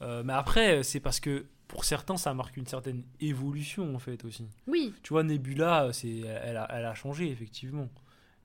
Euh, 0.01 0.23
mais 0.23 0.33
après, 0.33 0.83
c'est 0.83 0.99
parce 0.99 1.19
que 1.19 1.45
pour 1.67 1.83
certains, 1.83 2.17
ça 2.17 2.33
marque 2.33 2.55
une 2.57 2.65
certaine 2.65 3.03
évolution 3.19 3.93
en 3.93 3.99
fait 3.99 4.23
aussi. 4.23 4.47
Oui, 4.67 4.93
Tu 5.03 5.13
vois, 5.13 5.23
Nebula, 5.23 5.89
c'est, 5.91 6.19
elle, 6.19 6.57
a, 6.57 6.67
elle 6.71 6.85
a 6.85 6.93
changé 6.93 7.29
effectivement. 7.29 7.89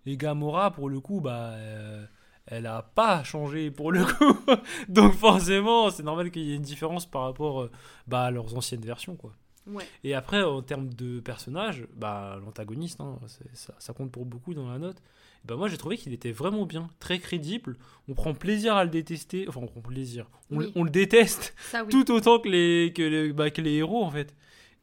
Et 0.06 0.16
Gamora, 0.16 0.72
pour 0.72 0.88
le 0.88 0.98
coup, 0.98 1.20
bah, 1.20 1.50
euh, 1.52 2.04
elle 2.46 2.66
a 2.66 2.82
pas 2.82 3.22
changé 3.22 3.70
pour 3.70 3.92
le 3.92 4.04
coup. 4.04 4.36
Donc 4.88 5.12
forcément, 5.14 5.90
c'est 5.90 6.02
normal 6.02 6.30
qu'il 6.32 6.42
y 6.42 6.52
ait 6.52 6.56
une 6.56 6.62
différence 6.62 7.06
par 7.06 7.22
rapport 7.22 7.62
euh, 7.62 7.70
bah, 8.08 8.24
à 8.24 8.30
leurs 8.32 8.56
anciennes 8.56 8.84
versions, 8.84 9.14
quoi. 9.14 9.32
Ouais. 9.66 9.86
Et 10.04 10.14
après, 10.14 10.42
en 10.42 10.62
termes 10.62 10.88
de 10.92 11.20
personnage, 11.20 11.86
bah, 11.94 12.38
l'antagoniste, 12.44 13.00
hein, 13.00 13.18
ça, 13.54 13.74
ça 13.78 13.92
compte 13.92 14.10
pour 14.12 14.24
beaucoup 14.26 14.54
dans 14.54 14.68
la 14.70 14.78
note. 14.78 15.02
Bah, 15.44 15.56
moi, 15.56 15.68
j'ai 15.68 15.76
trouvé 15.78 15.96
qu'il 15.96 16.12
était 16.12 16.32
vraiment 16.32 16.66
bien, 16.66 16.88
très 17.00 17.18
crédible. 17.18 17.76
On 18.08 18.14
prend 18.14 18.32
plaisir 18.34 18.74
à 18.76 18.84
le 18.84 18.90
détester. 18.90 19.46
Enfin, 19.48 19.60
on 19.62 19.66
prend 19.66 19.80
plaisir. 19.80 20.28
On, 20.50 20.58
Oui. 20.58 20.72
on 20.76 20.84
le 20.84 20.90
déteste 20.90 21.54
Ça 21.70 21.82
oui. 21.84 21.90
tout 21.90 22.10
autant 22.12 22.38
que 22.38 22.48
les, 22.48 22.92
que 22.94 23.02
les, 23.02 23.32
bah, 23.32 23.50
que 23.50 23.60
les 23.60 23.72
héros, 23.74 24.04
en 24.04 24.10
fait. 24.10 24.34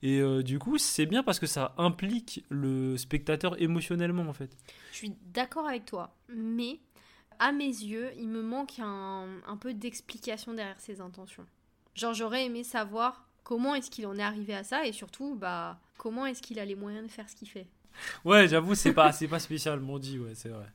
Et 0.01 0.19
euh, 0.19 0.43
du 0.43 0.59
coup, 0.59 0.77
c'est 0.77 1.05
bien 1.05 1.23
parce 1.23 1.39
que 1.39 1.45
ça 1.47 1.73
implique 1.77 2.45
le 2.49 2.97
spectateur 2.97 3.61
émotionnellement, 3.61 4.23
en 4.27 4.33
fait. 4.33 4.55
Je 4.91 4.97
suis 4.97 5.13
d'accord 5.33 5.67
avec 5.67 5.85
toi, 5.85 6.15
mais 6.33 6.79
à 7.37 7.51
mes 7.53 7.65
yeux, 7.67 8.09
il 8.17 8.27
me 8.29 8.41
manque 8.41 8.79
un, 8.79 9.27
un 9.47 9.57
peu 9.57 9.73
d'explication 9.73 10.53
derrière 10.53 10.79
ses 10.79 10.99
intentions. 11.01 11.45
Genre, 11.95 12.13
j'aurais 12.13 12.45
aimé 12.45 12.63
savoir 12.63 13.28
comment 13.49 13.73
est-ce 13.73 13.89
qu'il 13.89 14.05
en 14.05 14.15
est 14.15 14.21
arrivé 14.21 14.53
à 14.53 14.63
ça 14.63 14.85
et 14.85 14.91
surtout, 14.91 15.33
bah, 15.33 15.79
comment 15.97 16.27
est-ce 16.27 16.39
qu'il 16.39 16.59
a 16.59 16.65
les 16.65 16.75
moyens 16.75 17.07
de 17.07 17.11
faire 17.11 17.27
ce 17.27 17.35
qu'il 17.35 17.49
fait. 17.49 17.65
Ouais, 18.23 18.47
j'avoue, 18.47 18.75
c'est 18.75 18.93
pas, 18.93 19.11
c'est 19.19 19.27
pas 19.27 19.39
spécialement 19.39 19.97
dit, 19.97 20.19
ouais, 20.19 20.35
c'est 20.35 20.49
vrai. 20.49 20.67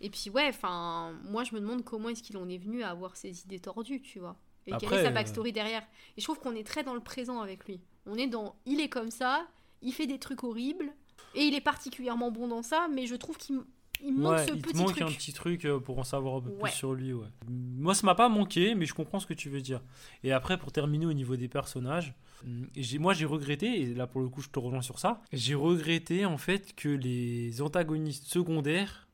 Et 0.00 0.08
puis, 0.08 0.30
ouais, 0.30 0.46
enfin, 0.48 1.18
moi, 1.24 1.42
je 1.42 1.52
me 1.52 1.58
demande 1.58 1.82
comment 1.82 2.10
est-ce 2.10 2.22
qu'il 2.22 2.36
en 2.36 2.48
est 2.48 2.58
venu 2.58 2.84
à 2.84 2.90
avoir 2.90 3.16
ces 3.16 3.42
idées 3.42 3.58
tordues, 3.58 4.00
tu 4.00 4.20
vois. 4.20 4.36
Et 4.68 4.72
quelle 4.78 4.92
est 4.92 5.02
sa 5.02 5.08
euh, 5.08 5.10
backstory 5.10 5.52
derrière. 5.52 5.82
Et 6.16 6.20
je 6.20 6.24
trouve 6.24 6.38
qu'on 6.38 6.54
est 6.54 6.64
très 6.64 6.84
dans 6.84 6.94
le 6.94 7.00
présent 7.00 7.40
avec 7.40 7.64
lui. 7.64 7.80
On 8.06 8.14
est 8.14 8.28
dans, 8.28 8.54
il 8.66 8.80
est 8.80 8.88
comme 8.88 9.10
ça, 9.10 9.44
il 9.80 9.92
fait 9.92 10.06
des 10.06 10.20
trucs 10.20 10.44
horribles, 10.44 10.92
et 11.34 11.42
il 11.42 11.56
est 11.56 11.60
particulièrement 11.60 12.30
bon 12.30 12.46
dans 12.46 12.62
ça, 12.62 12.86
mais 12.88 13.08
je 13.08 13.16
trouve 13.16 13.36
qu'il 13.36 13.62
il 14.04 14.12
manque 14.14 14.32
Ouais, 14.32 14.46
ce 14.46 14.52
il 14.54 14.62
te 14.62 14.68
petit 14.68 14.76
manque 14.76 14.90
truc. 14.96 15.02
un 15.02 15.06
petit 15.06 15.32
truc 15.32 15.64
euh, 15.64 15.78
pour 15.78 15.98
en 15.98 16.04
savoir 16.04 16.36
un 16.36 16.40
peu 16.40 16.50
Ouais. 16.50 16.62
plus 16.62 16.72
sur 16.72 16.94
lui, 16.94 17.12
ouais. 17.12 17.26
Moi, 17.48 17.94
ça 17.94 18.04
m'a 18.06 18.14
pas 18.14 18.28
manqué, 18.28 18.74
mais 18.74 18.86
je 18.86 18.94
comprends 18.94 19.20
ce 19.20 19.26
que 19.26 19.34
tu 19.34 19.48
veux 19.48 19.60
dire. 19.60 19.80
Et 20.24 20.32
après, 20.32 20.58
pour 20.58 20.72
terminer 20.72 21.06
au 21.06 21.12
niveau 21.12 21.36
des 21.36 21.48
personnages, 21.48 22.14
hum, 22.44 22.66
moi 22.98 23.14
j'ai 23.14 23.24
regretté, 23.26 23.80
et 23.82 23.94
là 23.94 24.06
pour 24.06 24.20
le 24.20 24.28
coup 24.28 24.40
je 24.42 24.48
te 24.48 24.58
rejoins 24.58 24.82
sur 24.82 24.98
ça, 24.98 25.22
j'ai 25.32 25.54
regretté 25.54 26.24
en 26.26 26.38
fait 26.38 26.74
que 26.74 26.88
les 26.88 27.62
antagonistes 27.62 28.24
secondaires 28.26 29.08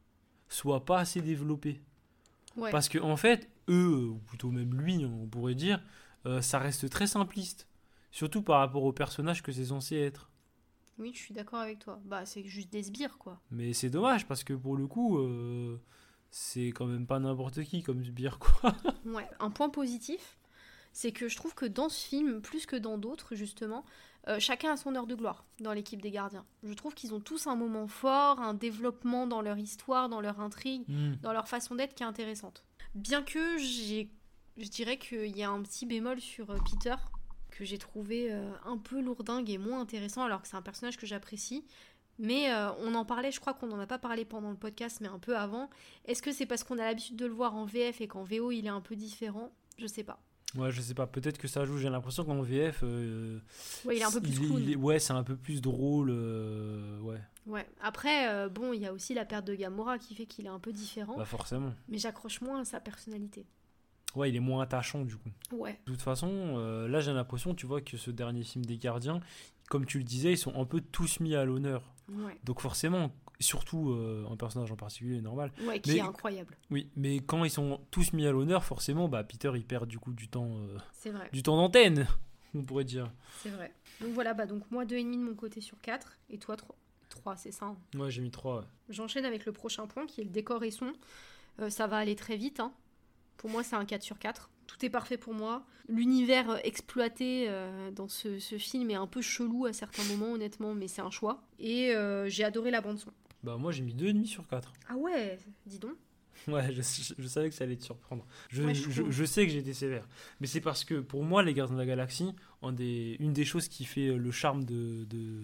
soient 0.49 0.85
pas 0.85 0.99
assez 1.00 1.21
développés. 1.21 1.80
Ouais. 2.57 2.71
Parce 2.71 2.88
que 2.88 2.99
en 2.99 3.16
fait, 3.16 3.49
eux, 3.68 4.09
ou 4.09 4.18
plutôt 4.26 4.50
même 4.50 4.75
lui, 4.75 5.04
on 5.04 5.26
pourrait 5.26 5.54
dire, 5.54 5.80
euh, 6.26 6.40
ça 6.40 6.59
reste 6.59 6.88
très 6.90 7.07
simpliste. 7.07 7.68
Surtout 8.11 8.42
par 8.42 8.61
rapport 8.61 8.83
au 8.85 8.92
personnage 8.92 9.42
que 9.42 9.52
c'est 9.52 9.66
censé 9.66 9.97
être. 9.97 10.27
Oui, 10.99 11.12
je 11.14 11.19
suis 11.19 11.35
d'accord 11.35 11.61
avec 11.61 11.78
toi. 11.78 12.00
Bah, 12.05 12.26
c'est 12.26 12.45
juste 12.45 12.71
des 12.73 12.83
sbires, 12.83 13.19
quoi. 13.19 13.40
Mais 13.50 13.73
c'est 13.73 13.90
dommage 13.90 14.26
parce 14.26 14.43
que 14.45 14.52
pour 14.55 14.76
le 14.76 14.87
coup, 14.87 15.19
euh, 15.19 15.81
c'est 16.31 16.69
quand 16.69 16.87
même 16.87 17.07
pas 17.07 17.19
n'importe 17.19 17.62
qui 17.62 17.83
comme 17.83 18.05
sbire 18.05 18.38
quoi. 18.38 18.75
Ouais. 19.05 19.28
Un 19.40 19.50
point 19.50 19.69
positif, 19.71 20.37
c'est 20.93 21.12
que 21.12 21.28
je 21.28 21.37
trouve 21.37 21.55
que 21.55 21.67
dans 21.67 21.88
ce 21.88 22.07
film, 22.07 22.40
plus 22.43 22.67
que 22.67 22.76
dans 22.76 22.99
d'autres, 22.99 23.35
justement, 23.37 23.85
euh, 24.26 24.38
chacun 24.40 24.73
a 24.73 24.76
son 24.76 24.95
heure 24.97 25.07
de 25.07 25.14
gloire 25.14 25.45
dans 25.61 25.73
l'équipe 25.73 26.02
des 26.02 26.11
gardiens. 26.11 26.45
Je 26.64 26.73
trouve 26.75 26.95
qu'ils 26.95 27.14
ont 27.14 27.21
tous 27.21 27.47
un 27.47 27.55
moment 27.57 27.87
fort, 27.87 28.40
un 28.40 28.52
développement 28.55 29.26
dans 29.26 29.40
leur 29.40 29.57
histoire, 29.59 30.09
dans 30.09 30.21
leur 30.21 30.40
intrigue, 30.40 30.83
Hmm. 30.88 31.14
dans 31.23 31.33
leur 31.33 31.47
façon 31.49 31.76
d'être 31.76 31.95
qui 31.95 32.02
est 32.02 32.07
intéressante. 32.07 32.64
Bien 32.95 33.23
que 33.23 33.57
j'ai, 33.59 34.11
je 34.57 34.69
dirais 34.69 34.99
qu'il 34.99 35.37
y 35.37 35.43
a 35.45 35.50
un 35.50 35.62
petit 35.62 35.87
bémol 35.87 36.21
sur 36.21 36.50
euh, 36.50 36.59
Peter 36.71 36.97
que 37.59 37.65
j'ai 37.65 37.79
trouvé 37.79 38.33
euh, 38.33 38.50
un 38.65 38.79
peu 38.79 39.00
lourdingue 39.00 39.50
et 39.50 39.59
moins 39.59 39.81
intéressant 39.81 40.23
alors 40.23 40.41
que 40.43 40.47
c'est 40.47 40.57
un 40.57 40.62
personnage 40.62 40.97
que 40.97 41.07
j'apprécie. 41.07 41.65
Mais 42.21 42.53
euh, 42.53 42.71
on 42.81 42.95
en 42.95 43.05
parlait, 43.05 43.33
je 43.33 43.41
crois 43.41 43.53
qu'on 43.55 43.67
n'en 43.67 43.79
a 43.81 43.87
pas 43.87 43.99
parlé 43.99 44.25
pendant 44.25 44.50
le 44.50 44.57
podcast, 44.57 44.99
mais 45.00 45.09
un 45.09 45.19
peu 45.19 45.37
avant. 45.37 45.69
Est-ce 46.05 46.23
que 46.23 46.33
c'est 46.33 46.47
parce 46.47 46.62
qu'on 46.65 46.79
a 46.79 46.85
l'habitude 46.85 47.17
de 47.17 47.27
le 47.27 47.33
voir 47.33 47.55
en 47.57 47.65
VF 47.65 48.00
et 48.00 48.07
qu'en 48.09 48.23
VO 48.23 48.53
il 48.53 48.67
est 48.67 48.71
un 48.71 48.81
peu 48.81 48.95
différent? 48.97 49.53
Je 49.77 49.87
sais 49.88 50.05
pas. 50.05 50.21
Ouais, 50.57 50.71
je 50.73 50.81
sais 50.81 50.95
pas, 50.95 51.07
peut-être 51.07 51.37
que 51.38 51.47
ça 51.49 51.65
joue. 51.65 51.79
J'ai 51.79 51.91
l'impression 51.91 52.25
qu'en 52.25 52.41
VF, 52.43 52.81
euh, 52.83 53.38
Ouais, 53.85 53.97
il 53.97 54.00
est 54.00 54.05
un 54.05 54.11
peu 54.11 54.21
plus 54.21 54.31
il 54.41 54.49
cool. 54.49 54.62
il 54.62 54.77
ouais, 54.77 54.99
c'est 54.99 55.12
un 55.12 55.23
peu 55.25 55.37
plus 55.37 55.61
drôle. 55.61 56.09
euh, 56.11 56.99
ouais, 57.00 57.21
Ouais. 57.47 57.69
Après, 57.81 58.49
bon, 58.49 58.73
il 58.73 58.81
y 58.81 58.87
a 58.87 58.93
aussi 58.93 59.15
la 59.15 59.25
perte 59.25 59.45
de 59.47 59.55
Gamora 59.55 59.99
qui 59.99 60.15
fait 60.15 60.27
qu'il 60.27 60.47
est 60.47 60.50
un 60.50 60.59
peu 60.61 60.73
différent, 60.73 61.17
bah 61.17 61.25
forcément. 61.25 61.73
mais 61.88 61.99
j'accroche 61.99 62.41
moins 62.41 62.61
à 62.61 62.65
sa 62.65 62.79
personnalité. 62.81 63.47
Ouais, 64.15 64.31
il 64.31 64.37
est 64.37 64.41
moins 64.41 64.62
attachant 64.62 65.03
du 65.05 65.17
coup. 65.17 65.29
Ouais. 65.53 65.79
De 65.87 65.93
toute 65.93 66.03
façon, 66.03 66.29
euh, 66.33 66.88
là 66.88 67.00
j'ai 67.00 67.12
l'impression, 67.12 67.55
tu 67.55 67.67
vois, 67.67 67.81
que 67.81 67.97
ce 67.97 68.11
dernier 68.11 68.43
film 68.43 68.65
des 68.65 68.79
gardiens, 68.79 69.21
comme 69.69 69.85
tu 69.87 69.99
le 69.99 70.05
disais, 70.05 70.33
ils 70.33 70.38
sont 70.38 70.55
un 70.61 70.65
peu 70.65 70.81
tous 70.81 71.21
mis 71.21 71.35
à 71.35 71.45
l'honneur. 71.45 71.83
Ouais. 72.11 72.38
Donc 72.45 72.61
forcément, 72.61 73.11
surtout 73.38 73.91
euh, 73.91 74.25
un 74.31 74.37
personnage 74.37 74.73
en 74.73 74.77
particulier, 74.77 75.21
normal. 75.21 75.53
Ouais, 75.67 75.79
qui 75.81 75.91
Mais- 75.93 75.97
est 75.99 76.00
incroyable. 76.00 76.57
Oui, 76.71 76.88
mais 76.97 77.17
quand 77.21 77.45
ils 77.45 77.50
sont 77.50 77.81
tous 77.91 78.12
mis 78.15 78.27
à 78.27 78.33
l'honneur, 78.33 78.65
forcément, 78.65 79.09
bah, 79.09 79.23
Peter 79.25 79.53
il 79.55 79.65
perd 79.65 79.87
du 79.87 79.99
coup 79.99 80.12
du 80.15 80.27
temps, 80.29 80.49
euh, 80.50 80.79
C'est 80.93 81.11
vrai. 81.11 81.29
du 81.33 81.43
temps 81.43 81.57
d'antenne, 81.57 82.07
on 82.55 82.62
pourrait 82.65 82.85
dire. 82.85 83.12
C'est 83.43 83.50
vrai. 83.50 83.73
Donc 84.00 84.12
voilà, 84.15 84.33
bah 84.33 84.47
donc 84.47 84.62
moi 84.71 84.85
2,5 84.87 85.12
de 85.12 85.19
mon 85.19 85.35
côté 85.35 85.61
sur 85.61 85.79
4 85.83 86.17
et 86.31 86.38
toi 86.38 86.57
3. 86.57 86.75
3, 87.11 87.37
c'est 87.37 87.53
ça. 87.53 87.67
hein. 87.67 87.77
Ouais, 87.99 88.11
j'ai 88.11 88.23
mis 88.23 88.31
3. 88.31 88.65
J'enchaîne 88.88 89.25
avec 89.27 89.45
le 89.45 89.53
prochain 89.53 89.87
point 89.87 90.07
qui 90.07 90.21
est 90.23 90.25
le 90.25 90.31
décor 90.31 90.62
et 90.65 90.71
son. 90.71 90.93
Euh, 91.61 91.69
ça 91.69 91.87
va 91.87 91.97
aller 91.99 92.15
très 92.17 92.37
vite. 92.37 92.61
hein. 92.61 92.73
Pour 93.38 93.49
moi, 93.50 93.62
c'est 93.64 93.76
un 93.76 93.85
4 93.87 94.02
sur 94.02 94.18
4. 94.18 94.50
Tout 94.66 94.85
est 94.85 94.90
parfait 94.90 95.16
pour 95.16 95.33
moi. 95.33 95.64
L'univers 95.88 96.50
euh, 96.50 96.57
exploité 96.64 97.47
euh, 97.49 97.90
dans 97.90 98.09
ce, 98.09 98.38
ce 98.38 98.59
film 98.59 98.90
est 98.90 98.95
un 98.97 99.07
peu 99.07 99.23
chelou 99.23 99.64
à 99.64 99.73
certains 99.73 100.04
moments, 100.04 100.33
honnêtement, 100.33 100.75
mais 100.75 100.88
c'est 100.88 101.00
un 101.00 101.11
choix. 101.11 101.42
Et 101.59 101.95
euh, 101.95 102.28
j'ai 102.28 102.45
adoré 102.45 102.71
la 102.71 102.83
bande-son. 102.83 103.11
Bah 103.45 103.57
moi 103.57 103.71
j'ai 103.73 103.83
mis 103.83 103.95
2,5 103.95 104.26
sur 104.26 104.47
4. 104.49 104.73
Ah 104.88 104.97
ouais, 104.97 105.38
dis 105.64 105.78
donc. 105.78 105.95
Ouais, 106.47 106.73
je, 106.73 106.83
je 107.18 107.26
savais 107.26 107.49
que 107.49 107.54
ça 107.54 107.64
allait 107.64 107.76
te 107.76 107.85
surprendre. 107.85 108.25
Je, 108.49 108.62
Ouais, 108.62 108.75
sais 109.26 109.47
que 109.47 109.52
j'ai 109.52 109.59
été 109.59 109.75
sévère. 109.75 110.07
Mais 110.40 110.47
c'est 110.47 110.61
parce 110.61 110.85
que 110.85 110.95
pour 111.00 111.25
moi, 111.25 111.42
les 111.42 111.52
Gardiens 111.54 111.75
de 111.75 111.80
la 111.80 111.87
Galaxie, 111.87 112.33
un 112.62 112.73
des, 112.73 113.16
une 113.18 113.33
des 113.33 113.45
choses 113.45 113.66
qui 113.68 113.85
fait 113.85 114.12
le 114.14 114.30
charme 114.30 114.64
de, 114.64 115.04
de, 115.04 115.42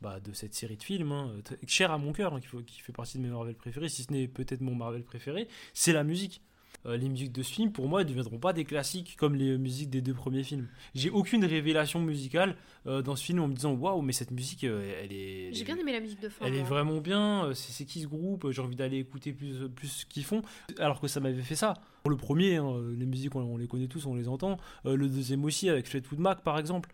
bah, 0.00 0.20
de 0.20 0.32
cette 0.32 0.54
série 0.54 0.76
de 0.76 0.82
films, 0.84 1.10
hein, 1.12 1.34
cher 1.66 1.90
à 1.90 1.98
mon 1.98 2.12
cœur, 2.12 2.32
hein, 2.34 2.40
qui, 2.40 2.64
qui 2.64 2.80
fait 2.80 2.92
partie 2.92 3.18
de 3.18 3.22
mes 3.24 3.28
Marvel 3.28 3.56
préférés, 3.56 3.88
si 3.88 4.04
ce 4.04 4.12
n'est 4.12 4.28
peut-être 4.28 4.60
mon 4.60 4.74
Marvel 4.74 5.02
préféré, 5.04 5.48
c'est 5.74 5.92
la 5.92 6.04
musique. 6.04 6.42
Euh, 6.86 6.96
les 6.96 7.08
musiques 7.08 7.32
de 7.32 7.42
ce 7.42 7.52
film, 7.52 7.72
pour 7.72 7.88
moi, 7.88 8.02
ne 8.04 8.08
deviendront 8.08 8.38
pas 8.38 8.52
des 8.52 8.64
classiques 8.64 9.16
comme 9.18 9.34
les 9.34 9.58
musiques 9.58 9.90
des 9.90 10.00
deux 10.00 10.14
premiers 10.14 10.42
films. 10.42 10.66
J'ai 10.94 11.10
aucune 11.10 11.44
révélation 11.44 12.00
musicale 12.00 12.56
euh, 12.86 13.02
dans 13.02 13.16
ce 13.16 13.24
film 13.24 13.40
en 13.40 13.48
me 13.48 13.54
disant 13.54 13.74
waouh, 13.74 14.00
mais 14.00 14.12
cette 14.12 14.30
musique, 14.30 14.64
euh, 14.64 15.00
elle 15.02 15.12
est. 15.12 15.52
J'ai 15.52 15.64
bien 15.64 15.76
aimé 15.76 15.92
la 15.92 16.00
musique 16.00 16.20
de 16.20 16.28
fin. 16.28 16.46
elle 16.46 16.54
est 16.54 16.60
moi. 16.60 16.68
vraiment 16.68 16.98
bien, 16.98 17.50
c'est 17.54 17.84
qui 17.84 18.00
ce 18.00 18.06
groupe, 18.06 18.50
j'ai 18.50 18.62
envie 18.62 18.76
d'aller 18.76 18.98
écouter 18.98 19.32
plus, 19.32 19.68
plus 19.68 19.88
ce 19.88 20.06
qu'ils 20.06 20.24
font, 20.24 20.42
alors 20.78 21.00
que 21.00 21.08
ça 21.08 21.20
m'avait 21.20 21.42
fait 21.42 21.56
ça. 21.56 21.74
Pour 22.02 22.10
le 22.10 22.16
premier, 22.16 22.56
hein, 22.56 22.80
les 22.96 23.06
musiques 23.06 23.34
on, 23.36 23.40
on 23.40 23.56
les 23.58 23.66
connaît 23.66 23.88
tous, 23.88 24.06
on 24.06 24.14
les 24.14 24.28
entend. 24.28 24.56
Le 24.84 25.08
deuxième 25.08 25.44
aussi 25.44 25.68
avec 25.68 25.86
Fleetwood 25.86 26.18
Mac 26.18 26.42
par 26.42 26.58
exemple. 26.58 26.90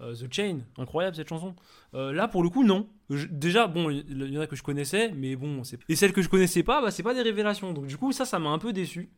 Euh, 0.00 0.14
The 0.14 0.32
Chain, 0.32 0.60
incroyable 0.78 1.14
cette 1.16 1.28
chanson. 1.28 1.54
Euh, 1.94 2.10
là 2.12 2.26
pour 2.26 2.42
le 2.42 2.48
coup 2.48 2.64
non. 2.64 2.88
Je- 3.10 3.26
déjà 3.26 3.66
bon, 3.66 3.90
il 3.90 4.32
y, 4.32 4.38
en 4.38 4.40
a 4.40 4.46
que 4.46 4.56
je 4.56 4.62
connaissais, 4.62 5.10
mais 5.12 5.36
bon, 5.36 5.62
c'est- 5.62 5.78
et 5.90 5.96
celles 5.96 6.12
que 6.14 6.22
je 6.22 6.28
connaissais 6.30 6.62
pas, 6.62 6.80
bah, 6.80 6.90
c'est 6.90 7.02
pas 7.02 7.12
des 7.12 7.20
révélations. 7.22 7.72
Donc 7.74 7.86
du 7.86 7.98
coup 7.98 8.10
ça, 8.12 8.24
ça 8.24 8.38
m'a 8.38 8.48
un 8.50 8.58
peu 8.58 8.72
déçu. 8.72 9.10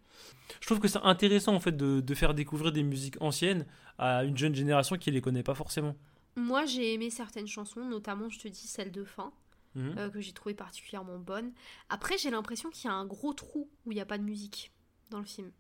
Je 0.61 0.67
trouve 0.67 0.81
que 0.81 0.89
c'est 0.89 0.99
intéressant 1.05 1.55
en 1.55 1.61
fait 1.61 1.77
de, 1.77 2.01
de 2.01 2.15
faire 2.15 2.35
découvrir 2.35 2.73
des 2.73 2.83
musiques 2.83 3.17
anciennes 3.21 3.65
à 3.99 4.25
une 4.25 4.37
jeune 4.37 4.55
génération 4.55 4.97
qui 4.97 5.11
les 5.13 5.21
connaît 5.21 5.43
pas 5.45 5.55
forcément. 5.55 5.95
Moi, 6.35 6.65
j'ai 6.67 6.95
aimé 6.95 7.11
certaines 7.11 7.47
chansons, 7.47 7.85
notamment, 7.85 8.29
je 8.31 8.39
te 8.39 8.49
dis, 8.49 8.67
celle 8.67 8.91
de 8.91 9.05
fin, 9.05 9.33
Mhm. 9.75 9.95
euh, 9.99 10.09
que 10.11 10.21
j'ai 10.21 10.33
trouvé 10.33 10.55
particulièrement 10.55 11.19
bonne. 11.19 11.53
Après, 11.91 12.17
j'ai 12.19 12.31
l'impression 12.31 12.71
qu'il 12.71 12.87
y 12.89 12.93
a 12.93 12.95
un 12.95 13.05
gros 13.07 13.35
trou 13.35 13.69
où 13.87 13.93
il 13.93 13.95
n'y 13.97 14.01
a 14.01 14.07
pas 14.07 14.19
de 14.19 14.23
musique 14.25 14.73
dans 15.11 15.19
le 15.19 15.25
film. 15.27 15.51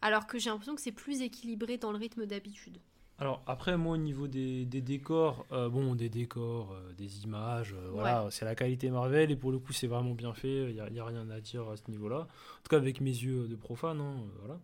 Alors 0.00 0.26
que 0.28 0.38
j'ai 0.38 0.48
l'impression 0.50 0.76
que 0.76 0.80
c'est 0.80 0.92
plus 0.92 1.22
équilibré 1.22 1.76
dans 1.76 1.90
le 1.90 1.98
rythme 1.98 2.24
d'habitude. 2.24 2.78
Alors 3.20 3.42
après 3.48 3.76
moi 3.76 3.94
au 3.94 3.96
niveau 3.96 4.28
des, 4.28 4.64
des 4.64 4.80
décors, 4.80 5.44
euh, 5.50 5.68
bon 5.68 5.96
des 5.96 6.08
décors, 6.08 6.72
euh, 6.72 6.92
des 6.92 7.24
images, 7.24 7.74
euh, 7.74 7.88
voilà, 7.90 8.28
c'est 8.30 8.44
la 8.44 8.54
qualité 8.54 8.90
Marvel 8.90 9.32
et 9.32 9.36
pour 9.36 9.50
le 9.50 9.58
coup 9.58 9.72
c'est 9.72 9.88
vraiment 9.88 10.14
bien 10.14 10.32
fait, 10.34 10.70
il 10.70 10.74
n'y 10.92 11.00
a, 11.00 11.04
rien 11.04 11.28
à 11.28 11.40
dire 11.40 11.68
à 11.68 11.76
ce 11.76 11.82
niveau-là. 11.88 12.20
En 12.20 12.62
tout 12.62 12.70
cas 12.70 12.76
avec 12.76 13.00
mes 13.00 13.10
yeux 13.10 13.48
de 13.48 13.56
profane, 13.56 14.00
hein, 14.00 14.14
voilà. 14.38 14.60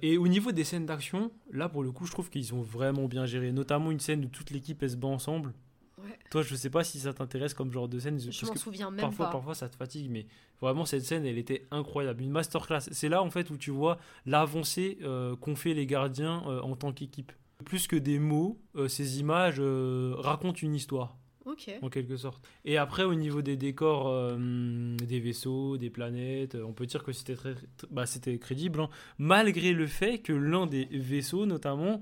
Et 0.00 0.16
au 0.16 0.26
niveau 0.26 0.52
des 0.52 0.64
scènes 0.64 0.86
d'action, 0.86 1.30
là 1.52 1.68
pour 1.68 1.82
le 1.82 1.92
coup 1.92 2.06
je 2.06 2.12
trouve 2.12 2.30
qu'ils 2.30 2.54
ont 2.54 2.62
vraiment 2.62 3.08
bien 3.08 3.26
géré, 3.26 3.52
notamment 3.52 3.90
une 3.90 4.00
scène 4.00 4.24
où 4.24 4.28
toute 4.28 4.52
l'équipe 4.52 4.82
elle 4.82 4.90
se 4.90 4.96
bat 4.96 5.08
ensemble. 5.08 5.52
Ouais. 5.98 6.18
Toi 6.30 6.40
je 6.40 6.54
sais 6.54 6.70
pas 6.70 6.84
si 6.84 7.00
ça 7.00 7.12
t'intéresse 7.12 7.52
comme 7.52 7.70
genre 7.70 7.88
de 7.88 7.98
scène, 7.98 8.18
Je 8.18 8.46
m'en 8.46 8.54
souviens 8.54 8.90
même 8.90 9.02
parfois, 9.02 9.26
pas. 9.26 9.32
parfois 9.32 9.54
ça 9.54 9.68
te 9.68 9.76
fatigue, 9.76 10.10
mais 10.10 10.26
vraiment 10.62 10.86
cette 10.86 11.04
scène 11.04 11.26
elle 11.26 11.36
était 11.36 11.66
incroyable, 11.70 12.22
une 12.22 12.30
masterclass. 12.30 12.88
C'est 12.90 13.10
là 13.10 13.22
en 13.22 13.28
fait 13.28 13.50
où 13.50 13.58
tu 13.58 13.70
vois 13.70 13.98
l'avancée 14.24 14.96
qu'ont 15.42 15.56
fait 15.56 15.74
les 15.74 15.84
gardiens 15.84 16.38
en 16.38 16.74
tant 16.74 16.94
qu'équipe. 16.94 17.32
Plus 17.64 17.86
que 17.86 17.96
des 17.96 18.18
mots, 18.18 18.60
euh, 18.76 18.88
ces 18.88 19.18
images 19.20 19.56
euh, 19.58 20.14
racontent 20.18 20.58
une 20.62 20.74
histoire 20.74 21.16
Ok. 21.44 21.70
en 21.82 21.88
quelque 21.88 22.16
sorte. 22.16 22.42
Et 22.64 22.76
après 22.78 23.02
au 23.04 23.14
niveau 23.14 23.42
des 23.42 23.56
décors, 23.56 24.08
euh, 24.08 24.96
des 24.96 25.18
vaisseaux, 25.18 25.76
des 25.76 25.90
planètes, 25.90 26.54
on 26.56 26.72
peut 26.72 26.86
dire 26.86 27.02
que 27.02 27.12
c'était 27.12 27.34
très, 27.34 27.54
bah, 27.90 28.06
c'était 28.06 28.38
crédible, 28.38 28.80
hein, 28.80 28.88
malgré 29.18 29.72
le 29.72 29.86
fait 29.86 30.18
que 30.18 30.32
l'un 30.32 30.66
des 30.66 30.84
vaisseaux 30.92 31.46
notamment 31.46 32.00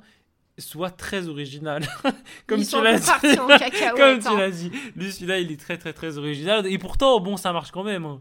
soit 0.58 0.90
très 0.90 1.28
original. 1.28 1.86
Comme 2.46 2.60
Ils 2.60 2.66
tu 2.68 2.82
l'as 2.82 2.98
dit. 2.98 3.08
en 3.38 3.46
Comme 3.96 4.18
tu 4.18 4.36
l'as 4.36 4.50
dit. 4.50 4.70
Lui, 4.94 5.12
celui-là, 5.12 5.38
il 5.38 5.52
est 5.52 5.60
très, 5.60 5.76
très, 5.78 5.92
très 5.92 6.16
original. 6.18 6.66
Et 6.66 6.78
pourtant, 6.78 7.20
bon, 7.20 7.36
ça 7.36 7.52
marche 7.52 7.70
quand 7.72 7.84
même. 7.84 8.04
hein. 8.06 8.20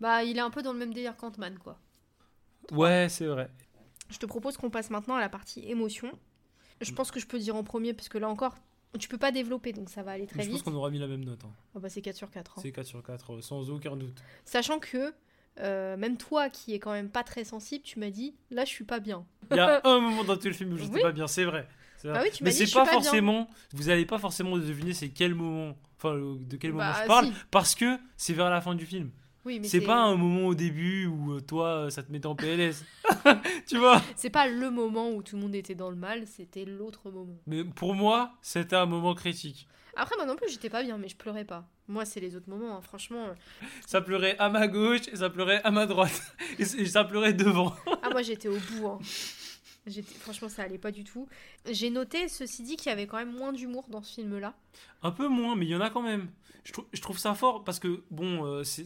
Bah, 0.00 0.22
il 0.22 0.36
est 0.36 0.40
un 0.40 0.50
peu 0.50 0.62
dans 0.62 0.72
le 0.72 0.78
même 0.78 0.94
délire 0.94 1.16
qu'Ant-Man, 1.16 1.58
quoi. 1.58 1.78
Ouais, 2.70 3.08
c'est 3.10 3.26
vrai. 3.26 3.50
Je 4.10 4.18
te 4.18 4.26
propose 4.26 4.56
qu'on 4.56 4.70
passe 4.70 4.90
maintenant 4.90 5.16
à 5.16 5.20
la 5.20 5.28
partie 5.28 5.68
émotion. 5.68 6.10
Je 6.80 6.92
pense 6.92 7.10
que 7.10 7.20
je 7.20 7.26
peux 7.26 7.38
dire 7.38 7.56
en 7.56 7.64
premier, 7.64 7.94
parce 7.94 8.08
que 8.08 8.18
là 8.18 8.28
encore, 8.28 8.54
tu 8.98 9.08
peux 9.08 9.18
pas 9.18 9.32
développer, 9.32 9.72
donc 9.72 9.88
ça 9.90 10.02
va 10.02 10.12
aller 10.12 10.26
très 10.26 10.38
Mais 10.38 10.44
je 10.44 10.48
pense 10.50 10.56
vite. 10.58 10.64
qu'on 10.64 10.74
aura 10.74 10.90
mis 10.90 10.98
la 10.98 11.06
même 11.06 11.24
note. 11.24 11.44
hein. 11.44 11.50
Ah 11.74 11.78
bah, 11.80 11.88
c'est 11.88 12.02
4 12.02 12.16
sur 12.16 12.30
4. 12.30 12.58
hein. 12.58 12.60
C'est 12.62 12.72
4 12.72 12.86
sur 12.86 13.02
4, 13.02 13.34
euh, 13.34 13.40
sans 13.42 13.68
aucun 13.70 13.96
doute. 13.96 14.22
Sachant 14.44 14.78
que, 14.78 15.12
euh, 15.60 15.96
même 15.96 16.16
toi 16.16 16.50
qui 16.50 16.74
est 16.74 16.78
quand 16.78 16.92
même 16.92 17.08
pas 17.10 17.22
très 17.24 17.44
sensible, 17.44 17.82
tu 17.84 17.98
m'as 17.98 18.10
dit, 18.10 18.34
là 18.50 18.64
je 18.64 18.70
suis 18.70 18.84
pas 18.84 19.00
bien. 19.00 19.24
Il 19.50 19.56
y 19.56 19.60
a 19.60 19.80
un 19.86 20.00
moment 20.00 20.24
dans 20.24 20.36
tout 20.36 20.48
le 20.48 20.52
film 20.54 20.72
où 20.72 20.76
j'étais 20.78 20.94
Oui. 20.96 21.02
pas 21.02 21.12
bien, 21.12 21.26
c'est 21.26 21.44
vrai. 21.44 21.68
Bah 22.04 22.20
oui, 22.22 22.28
tu 22.32 22.44
Mais 22.44 22.50
m'as 22.50 22.56
dit, 22.56 22.66
c'est 22.66 22.72
pas, 22.74 22.84
pas 22.84 22.90
bien. 22.92 23.00
forcément. 23.02 23.50
Vous 23.72 23.88
allez 23.88 24.06
pas 24.06 24.18
forcément 24.18 24.56
deviner 24.58 24.92
c'est 24.94 25.08
quel 25.08 25.34
moment. 25.34 25.76
Enfin, 25.96 26.14
de 26.14 26.56
quel 26.56 26.72
moment 26.72 26.84
Bah, 26.84 27.00
je 27.02 27.06
parle. 27.06 27.26
si. 27.26 27.32
Parce 27.50 27.74
que 27.74 27.98
c'est 28.16 28.34
vers 28.34 28.50
la 28.50 28.60
fin 28.60 28.74
du 28.74 28.86
film. 28.86 29.10
Oui, 29.46 29.60
C'est 29.62 29.80
pas 29.80 30.02
un 30.02 30.16
moment 30.16 30.48
au 30.48 30.54
début 30.56 31.06
où 31.06 31.34
euh, 31.34 31.40
toi, 31.40 31.68
euh, 31.84 31.90
ça 31.90 32.02
te 32.02 32.10
mettait 32.10 32.26
en 32.26 32.34
PLS. 32.34 32.84
tu 33.68 33.78
vois 33.78 34.02
c'est 34.16 34.28
pas 34.28 34.48
le 34.48 34.70
moment 34.72 35.10
où 35.12 35.22
tout 35.22 35.36
le 35.36 35.42
monde 35.42 35.54
était 35.54 35.76
dans 35.76 35.88
le 35.88 35.94
mal, 35.94 36.26
c'était 36.26 36.64
l'autre 36.64 37.10
moment. 37.12 37.38
Mais 37.46 37.62
pour 37.62 37.94
moi, 37.94 38.32
c'était 38.42 38.74
un 38.74 38.86
moment 38.86 39.14
critique. 39.14 39.68
Après, 39.94 40.16
moi 40.16 40.26
non 40.26 40.34
plus, 40.34 40.50
j'étais 40.50 40.68
pas 40.68 40.82
bien, 40.82 40.98
mais 40.98 41.08
je 41.08 41.16
pleurais 41.16 41.44
pas. 41.44 41.64
Moi, 41.86 42.04
c'est 42.04 42.18
les 42.18 42.34
autres 42.34 42.50
moments, 42.50 42.76
hein, 42.76 42.80
franchement. 42.82 43.24
Ça 43.86 44.00
pleurait 44.00 44.36
à 44.38 44.48
ma 44.48 44.66
gauche 44.66 45.06
et 45.12 45.16
ça 45.16 45.30
pleurait 45.30 45.62
à 45.62 45.70
ma 45.70 45.86
droite. 45.86 46.20
Et, 46.58 46.64
ça 46.64 47.04
pleurait 47.04 47.32
devant. 47.32 47.72
Ah, 48.02 48.10
moi 48.10 48.22
j'étais 48.22 48.48
au 48.48 48.58
bout. 48.58 48.88
hein. 48.88 48.98
J'étais- 49.86 50.14
Franchement, 50.14 50.48
ça 50.48 50.62
allait 50.62 50.78
pas 50.78 50.90
du 50.90 51.04
tout. 51.04 51.28
J'ai 51.70 51.90
noté, 51.90 52.26
ceci 52.28 52.64
dit, 52.64 52.76
qu'il 52.76 52.88
y 52.90 52.92
avait 52.92 53.06
quand 53.06 53.16
même 53.18 53.32
moins 53.32 53.52
d'humour 53.52 53.84
dans 53.88 54.02
ce 54.02 54.14
film-là. 54.14 54.54
Un 55.02 55.12
peu 55.12 55.28
moins, 55.28 55.54
mais 55.54 55.66
il 55.66 55.70
y 55.70 55.76
en 55.76 55.80
a 55.80 55.90
quand 55.90 56.02
même. 56.02 56.28
Je, 56.66 56.72
trou- 56.72 56.86
je 56.92 57.00
trouve 57.00 57.16
ça 57.16 57.32
fort 57.34 57.62
parce 57.62 57.78
que, 57.78 58.02
bon, 58.10 58.44
euh, 58.44 58.64
c'est, 58.64 58.84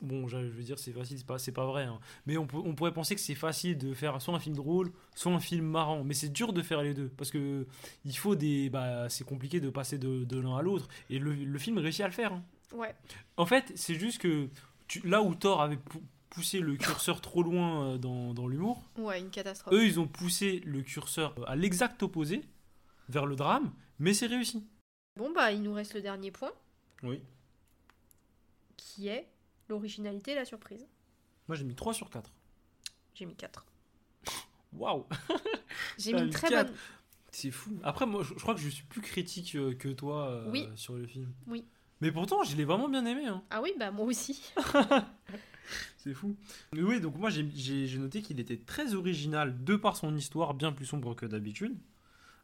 bon 0.00 0.28
je 0.28 0.36
veux 0.36 0.62
dire, 0.62 0.78
c'est 0.78 0.92
facile, 0.92 1.18
c'est 1.18 1.26
pas, 1.26 1.38
c'est 1.38 1.50
pas 1.52 1.66
vrai. 1.66 1.82
hein. 1.82 1.98
Mais 2.26 2.36
on, 2.36 2.46
pourrait 2.46 2.92
penser 2.94 3.16
que 3.16 3.20
c'est 3.20 3.34
facile 3.34 3.76
de 3.76 3.92
faire 3.94 4.22
soit 4.22 4.32
un 4.34 4.38
film 4.38 4.54
drôle, 4.54 4.92
soit 5.16 5.32
un 5.32 5.40
film 5.40 5.66
marrant. 5.66 6.04
Mais 6.04 6.14
c'est 6.14 6.28
dur 6.28 6.52
de 6.52 6.62
faire 6.62 6.82
les 6.82 6.94
deux 6.94 7.08
parce 7.08 7.30
que 7.32 7.66
il 8.04 8.16
faut 8.16 8.36
des. 8.36 8.70
Bah, 8.70 9.08
c'est 9.08 9.24
compliqué 9.24 9.58
de 9.60 9.68
passer 9.70 9.98
de, 9.98 10.22
de 10.24 10.38
l'un 10.40 10.56
à 10.56 10.62
l'autre. 10.62 10.86
Et 11.10 11.18
le, 11.18 11.34
le 11.34 11.58
film 11.58 11.78
réussit 11.78 12.02
à 12.04 12.06
le 12.06 12.12
faire. 12.14 12.32
hein. 12.32 12.44
Ouais. 12.72 12.94
En 13.36 13.44
fait, 13.46 13.72
c'est 13.74 13.94
juste 13.96 14.20
que 14.20 14.48
tu- 14.86 15.06
là 15.06 15.20
où 15.22 15.34
Thor 15.34 15.60
avait 15.62 15.76
pou- 15.78 16.02
poussé 16.30 16.60
le 16.60 16.76
curseur 16.76 17.20
trop 17.20 17.42
loin 17.42 17.94
euh, 17.94 17.98
dans, 17.98 18.34
dans 18.34 18.46
l'humour, 18.46 18.82
Ouais, 18.98 19.18
une 19.20 19.30
catastrophe. 19.30 19.72
eux, 19.74 19.84
ils 19.86 19.98
ont 19.98 20.06
poussé 20.06 20.60
le 20.64 20.82
curseur 20.82 21.34
à 21.48 21.56
l'exact 21.56 22.02
opposé, 22.02 22.42
vers 23.08 23.24
le 23.26 23.34
drame, 23.36 23.72
mais 23.98 24.12
c'est 24.14 24.26
réussi. 24.26 24.64
Bon, 25.16 25.32
bah, 25.32 25.50
il 25.52 25.62
nous 25.62 25.72
reste 25.72 25.94
le 25.94 26.02
dernier 26.02 26.30
point, 26.30 26.50
Oui. 27.02 27.22
qui 28.76 29.08
est 29.08 29.28
l'originalité 29.68 30.32
et 30.32 30.34
la 30.34 30.44
surprise. 30.44 30.86
Moi, 31.48 31.56
j'ai 31.56 31.64
mis 31.64 31.74
3 31.74 31.92
sur 31.94 32.08
4. 32.10 32.30
J'ai 33.14 33.26
mis 33.26 33.34
4. 33.36 33.64
Waouh 34.72 35.06
J'ai 35.98 36.12
mis 36.12 36.22
une 36.22 36.30
très 36.30 36.50
bonne. 36.50 36.72
C'est 37.30 37.50
fou. 37.50 37.78
Après, 37.82 38.06
moi, 38.06 38.22
je, 38.22 38.34
je 38.34 38.40
crois 38.40 38.54
que 38.54 38.60
je 38.60 38.68
suis 38.68 38.84
plus 38.84 39.00
critique 39.02 39.54
euh, 39.56 39.74
que 39.74 39.88
toi 39.88 40.28
euh, 40.30 40.50
Oui. 40.50 40.68
sur 40.76 40.94
le 40.94 41.06
film. 41.06 41.32
Oui. 41.46 41.64
Mais 42.00 42.10
pourtant, 42.12 42.42
je 42.44 42.56
l'ai 42.56 42.64
vraiment 42.64 42.88
bien 42.88 43.04
aimé. 43.06 43.26
hein. 43.26 43.42
Ah 43.50 43.60
oui, 43.62 43.72
bah 43.78 43.90
moi 43.90 44.06
aussi. 44.06 44.42
C'est 45.98 46.14
fou. 46.14 46.36
Mais 46.72 46.82
oui, 46.82 47.00
donc 47.00 47.16
moi, 47.16 47.30
j'ai 47.30 47.98
noté 47.98 48.22
qu'il 48.22 48.38
était 48.38 48.56
très 48.58 48.94
original 48.94 49.64
de 49.64 49.76
par 49.76 49.96
son 49.96 50.14
histoire, 50.16 50.54
bien 50.54 50.72
plus 50.72 50.86
sombre 50.86 51.14
que 51.14 51.26
d'habitude. 51.26 51.76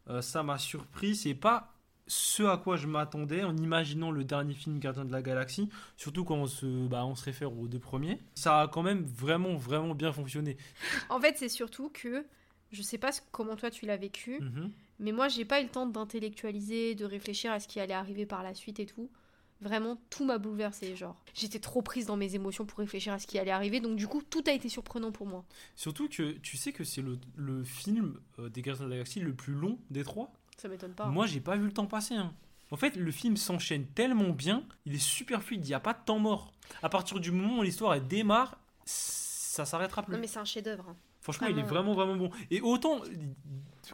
Euh, 0.09 0.21
ça 0.23 0.42
m'a 0.42 0.59
surpris. 0.59 1.14
C'est 1.14 1.35
pas 1.35 1.72
ce 2.06 2.42
à 2.42 2.56
quoi 2.56 2.76
je 2.76 2.87
m'attendais 2.87 3.44
en 3.44 3.56
imaginant 3.56 4.11
le 4.11 4.25
dernier 4.25 4.54
film 4.54 4.78
Gardien 4.78 5.04
de 5.04 5.12
la 5.12 5.23
Galaxie, 5.23 5.68
surtout 5.97 6.25
quand 6.25 6.37
on 6.37 6.47
se, 6.47 6.66
bah, 6.88 7.04
on 7.06 7.14
se 7.14 7.25
réfère 7.25 7.56
aux 7.56 7.68
deux 7.68 7.78
premiers. 7.78 8.18
Ça 8.35 8.61
a 8.61 8.68
quand 8.68 8.82
même 8.82 9.04
vraiment, 9.04 9.56
vraiment 9.56 9.94
bien 9.94 10.12
fonctionné. 10.12 10.56
En 11.09 11.21
fait, 11.21 11.37
c'est 11.38 11.49
surtout 11.49 11.90
que 11.90 12.25
je 12.73 12.82
sais 12.82 12.99
pas 12.99 13.11
comment 13.30 13.54
toi 13.56 13.71
tu 13.71 13.87
l'as 13.87 13.97
vécu, 13.97 14.40
Mhm. 14.40 14.71
mais 14.99 15.12
moi 15.12 15.28
j'ai 15.28 15.44
pas 15.44 15.61
eu 15.61 15.64
le 15.64 15.71
temps 15.71 15.87
d'intellectualiser, 15.87 16.94
de 16.94 17.04
réfléchir 17.04 17.52
à 17.52 17.61
ce 17.61 17.68
qui 17.68 17.80
allait 17.80 17.92
arriver 17.94 18.26
par 18.26 18.42
la 18.42 18.54
suite 18.54 18.80
et 18.80 18.87
tout. 18.87 19.11
Vraiment, 19.61 19.97
tout 20.11 20.25
m'a 20.25 20.38
bouleversé, 20.38 20.97
genre. 20.97 21.14
J'étais 21.35 21.61
trop 21.61 21.82
prise 21.82 22.06
dans 22.06 22.16
mes 22.16 22.35
émotions 22.35 22.66
pour 22.66 22.80
réfléchir 22.80 23.12
à 23.12 23.21
ce 23.21 23.28
qui 23.28 23.38
allait 23.38 23.52
arriver, 23.52 23.78
donc 23.78 23.94
du 23.97 24.09
coup, 24.09 24.21
tout 24.28 24.42
a 24.49 24.52
été 24.52 24.68
surprenant 24.68 25.12
pour 25.12 25.26
moi. 25.28 25.44
Surtout 25.76 26.09
que 26.09 26.32
tu 26.32 26.56
sais 26.56 26.73
que 26.73 26.82
c'est 26.82 27.00
le, 27.00 27.16
le 27.37 27.62
film 27.62 28.18
euh, 28.40 28.49
des 28.49 28.61
Gardiens 28.61 28.87
de 28.87 28.90
la 28.90 28.97
Galaxie 28.97 29.21
le 29.21 29.35
plus 29.35 29.52
long 29.54 29.78
des 29.90 30.02
trois? 30.02 30.32
Ça 30.62 30.69
m'étonne 30.69 30.92
pas. 30.95 31.07
Moi, 31.07 31.26
j'ai 31.26 31.40
pas 31.40 31.57
vu 31.57 31.66
le 31.66 31.73
temps 31.73 31.87
passer. 31.87 32.14
hein. 32.14 32.33
En 32.71 32.76
fait, 32.76 32.95
le 32.95 33.11
film 33.11 33.37
s'enchaîne 33.37 33.85
tellement 33.85 34.31
bien, 34.31 34.62
il 34.87 34.95
est 34.95 35.02
super 35.02 35.42
fluide, 35.42 35.64
il 35.66 35.69
n'y 35.69 35.75
a 35.75 35.81
pas 35.81 35.92
de 35.92 35.99
temps 36.07 36.21
mort. 36.21 36.52
À 36.85 36.88
partir 36.88 37.19
du 37.19 37.33
moment 37.33 37.59
où 37.59 37.62
l'histoire 37.62 37.95
elle 37.95 38.07
démarre, 38.07 38.59
ça 38.85 39.64
s'arrêtera 39.64 40.02
plus. 40.04 40.14
Non, 40.14 40.21
mais 40.21 40.28
c'est 40.28 40.38
un 40.38 40.45
chef-d'œuvre. 40.45 40.85
hein. 40.88 40.97
Franchement, 41.21 41.49
il 41.49 41.59
est 41.59 41.62
Vraiment. 41.62 41.95
vraiment, 41.95 42.14
vraiment 42.14 42.28
bon. 42.28 42.31
Et 42.50 42.61
autant, 42.61 43.00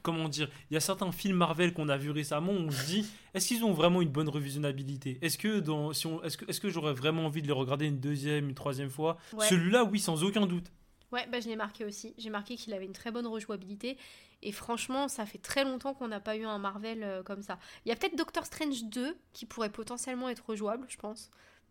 comment 0.03 0.29
dire, 0.29 0.49
il 0.71 0.75
y 0.75 0.77
a 0.77 0.81
certains 0.81 1.11
films 1.13 1.37
Marvel 1.37 1.73
qu'on 1.75 1.89
a 1.89 1.97
vus 1.97 2.11
récemment, 2.11 2.53
on 2.53 2.71
se 2.71 2.85
dit, 2.87 3.07
est-ce 3.35 3.49
qu'ils 3.49 3.65
ont 3.65 3.73
vraiment 3.73 4.01
une 4.03 4.09
bonne 4.11 4.29
revisionnabilité? 4.29 5.19
Est-ce 5.23 5.39
que, 5.39 5.61
dans, 5.61 5.93
si 5.93 6.07
on, 6.07 6.23
est-ce 6.23 6.37
que, 6.37 6.45
est-ce 6.49 6.61
que 6.61 6.69
j'aurais 6.71 6.93
vraiment 6.95 7.27
envie 7.27 7.43
de 7.43 7.47
les 7.47 7.53
regarder 7.53 7.87
une 7.87 7.99
deuxième, 8.01 8.49
une 8.49 8.55
troisième 8.55 8.91
fois? 8.91 9.17
Ouais. 9.33 9.47
Celui-là, 9.49 9.85
oui, 9.85 10.01
sans 10.01 10.23
aucun 10.23 10.47
doute. 10.47 10.71
Ouais, 11.13 11.27
bah, 11.27 11.41
je 11.41 11.49
l'ai 11.49 11.57
marqué 11.57 11.85
aussi. 11.85 12.15
J'ai 12.19 12.31
marqué 12.31 12.57
qu'il 12.57 12.75
avait 12.75 12.85
une 12.85 12.93
très 12.93 13.11
bonne 13.11 13.27
rejouabilité. 13.27 13.97
Et 14.43 14.53
franchement, 14.53 15.09
ça 15.09 15.27
fait 15.27 15.39
très 15.39 15.65
longtemps 15.65 15.95
qu'on 15.95 16.09
n'a 16.09 16.21
pas 16.21 16.37
eu 16.37 16.45
un 16.45 16.59
Marvel 16.59 17.03
euh, 17.03 17.23
comme 17.23 17.43
ça. 17.43 17.59
Il 17.85 17.89
y 17.89 17.93
a 17.93 17.97
peut-être 17.97 18.17
Doctor 18.17 18.45
Strange 18.47 18.85
2 18.85 19.17
qui 19.33 19.47
pourrait 19.47 19.71
potentiellement 19.71 20.29
être 20.29 20.45
rejouable, 20.47 20.87
je 20.89 20.97
pense. 20.97 21.31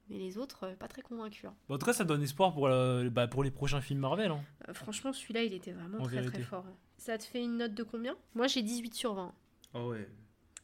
Mais 0.10 0.18
les 0.18 0.38
autres, 0.38 0.64
euh, 0.66 0.76
pas 0.76 0.88
très 0.88 1.02
convaincus. 1.02 1.46
hein. 1.46 1.56
Bon, 1.70 1.76
en 1.76 1.78
tout 1.78 1.86
cas, 1.86 1.94
ça 1.94 2.04
donne 2.04 2.24
espoir 2.24 2.54
pour, 2.54 2.68
bah, 3.12 3.28
pour 3.28 3.44
les 3.44 3.52
prochains 3.52 3.80
films 3.82 4.00
Marvel. 4.00 4.32
hein. 4.32 4.44
Euh, 4.68 4.74
franchement, 4.74 5.14
celui-là, 5.14 5.44
il 5.44 5.54
était 5.54 5.72
vraiment 5.72 6.00
En 6.00 6.04
très 6.04 6.16
vérité. 6.16 6.34
très 6.40 6.44
fort. 6.44 6.66
Ça 6.98 7.18
te 7.18 7.24
fait 7.24 7.42
une 7.44 7.58
note 7.58 7.74
de 7.74 7.84
combien? 7.84 8.18
Moi, 8.34 8.48
j'ai 8.48 8.62
18 8.64 8.94
sur 8.96 9.14
20. 9.14 9.34
Ah 9.74 9.86
ouais. 9.86 10.10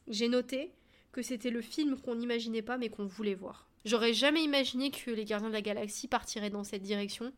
J'ai 0.08 0.28
noté 0.28 0.74
que 1.12 1.22
c'était 1.22 1.50
le 1.50 1.62
film 1.62 1.96
qu'on 2.00 2.16
n'imaginait 2.16 2.60
pas 2.62 2.76
mais 2.76 2.88
qu'on 2.88 3.06
voulait 3.06 3.34
voir. 3.34 3.68
J'aurais 3.84 4.12
jamais 4.14 4.42
imaginé 4.42 4.90
que 4.90 5.10
les 5.10 5.24
Gardiens 5.24 5.48
de 5.48 5.52
la 5.54 5.62
Galaxie 5.62 6.08
partiraient 6.08 6.50
dans 6.50 6.64
cette 6.64 6.82
direction, 6.82 7.32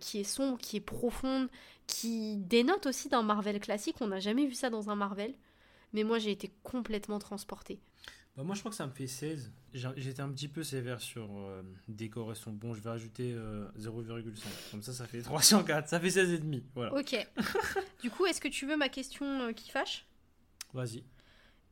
qui 0.00 0.18
est 0.20 0.24
sombre, 0.24 0.58
qui 0.58 0.76
est 0.78 0.80
profonde, 0.80 1.48
qui 1.86 2.36
dénote 2.38 2.86
aussi 2.86 3.08
d'un 3.08 3.22
Marvel 3.22 3.60
classique. 3.60 3.96
On 4.00 4.08
n'a 4.08 4.20
jamais 4.20 4.46
vu 4.46 4.54
ça 4.54 4.70
dans 4.70 4.90
un 4.90 4.96
Marvel. 4.96 5.34
Mais 5.92 6.04
moi, 6.04 6.18
j'ai 6.18 6.30
été 6.30 6.50
complètement 6.62 7.18
transportée. 7.18 7.80
Bah, 8.36 8.44
moi, 8.44 8.54
je 8.54 8.60
crois 8.60 8.70
que 8.70 8.76
ça 8.76 8.86
me 8.86 8.92
fait 8.92 9.08
16. 9.08 9.52
J'ai- 9.74 9.88
J'étais 9.96 10.20
un 10.22 10.30
petit 10.30 10.46
peu 10.48 10.62
sévère 10.62 11.00
sur 11.00 11.28
euh, 11.36 11.62
décor 11.88 12.30
et 12.30 12.36
son 12.36 12.52
bon. 12.52 12.74
Je 12.74 12.80
vais 12.80 12.90
rajouter 12.90 13.32
euh, 13.34 13.66
0,5. 13.78 14.70
Comme 14.70 14.82
ça, 14.82 14.92
ça 14.92 15.06
fait 15.06 15.20
3 15.22 15.42
sur 15.42 15.64
4. 15.64 15.88
Ça 15.88 15.98
fait 16.00 16.08
16,5. 16.08 16.62
Voilà. 16.74 16.94
Ok. 16.94 17.16
du 18.02 18.10
coup, 18.10 18.24
est-ce 18.26 18.40
que 18.40 18.48
tu 18.48 18.66
veux 18.66 18.76
ma 18.76 18.88
question 18.88 19.26
euh, 19.42 19.52
qui 19.52 19.70
fâche? 19.70 20.06
Vas-y. 20.72 21.02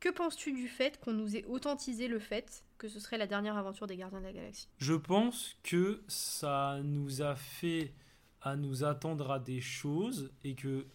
Que 0.01 0.09
penses-tu 0.09 0.51
du 0.53 0.67
fait 0.67 0.99
qu'on 0.99 1.13
nous 1.13 1.35
ait 1.35 1.43
authentisé 1.45 2.07
le 2.07 2.19
fait 2.19 2.63
que 2.77 2.87
ce 2.87 2.99
serait 3.01 3.17
la 3.17 3.27
dernière 3.27 3.57
aventure 3.57 3.85
des 3.87 3.97
Gardiens 3.97 4.19
de 4.19 4.25
la 4.25 4.33
Galaxie? 4.33 4.67
Je 4.77 4.93
pense 4.93 5.55
que 5.63 6.01
ça 6.07 6.79
nous 6.83 7.21
a 7.21 7.35
fait 7.35 7.93
à 8.41 8.55
nous 8.55 8.83
attendre 8.83 9.31
à 9.31 9.39
des 9.39 9.61
choses 9.61 10.31
et 10.43 10.55
que, 10.55 10.85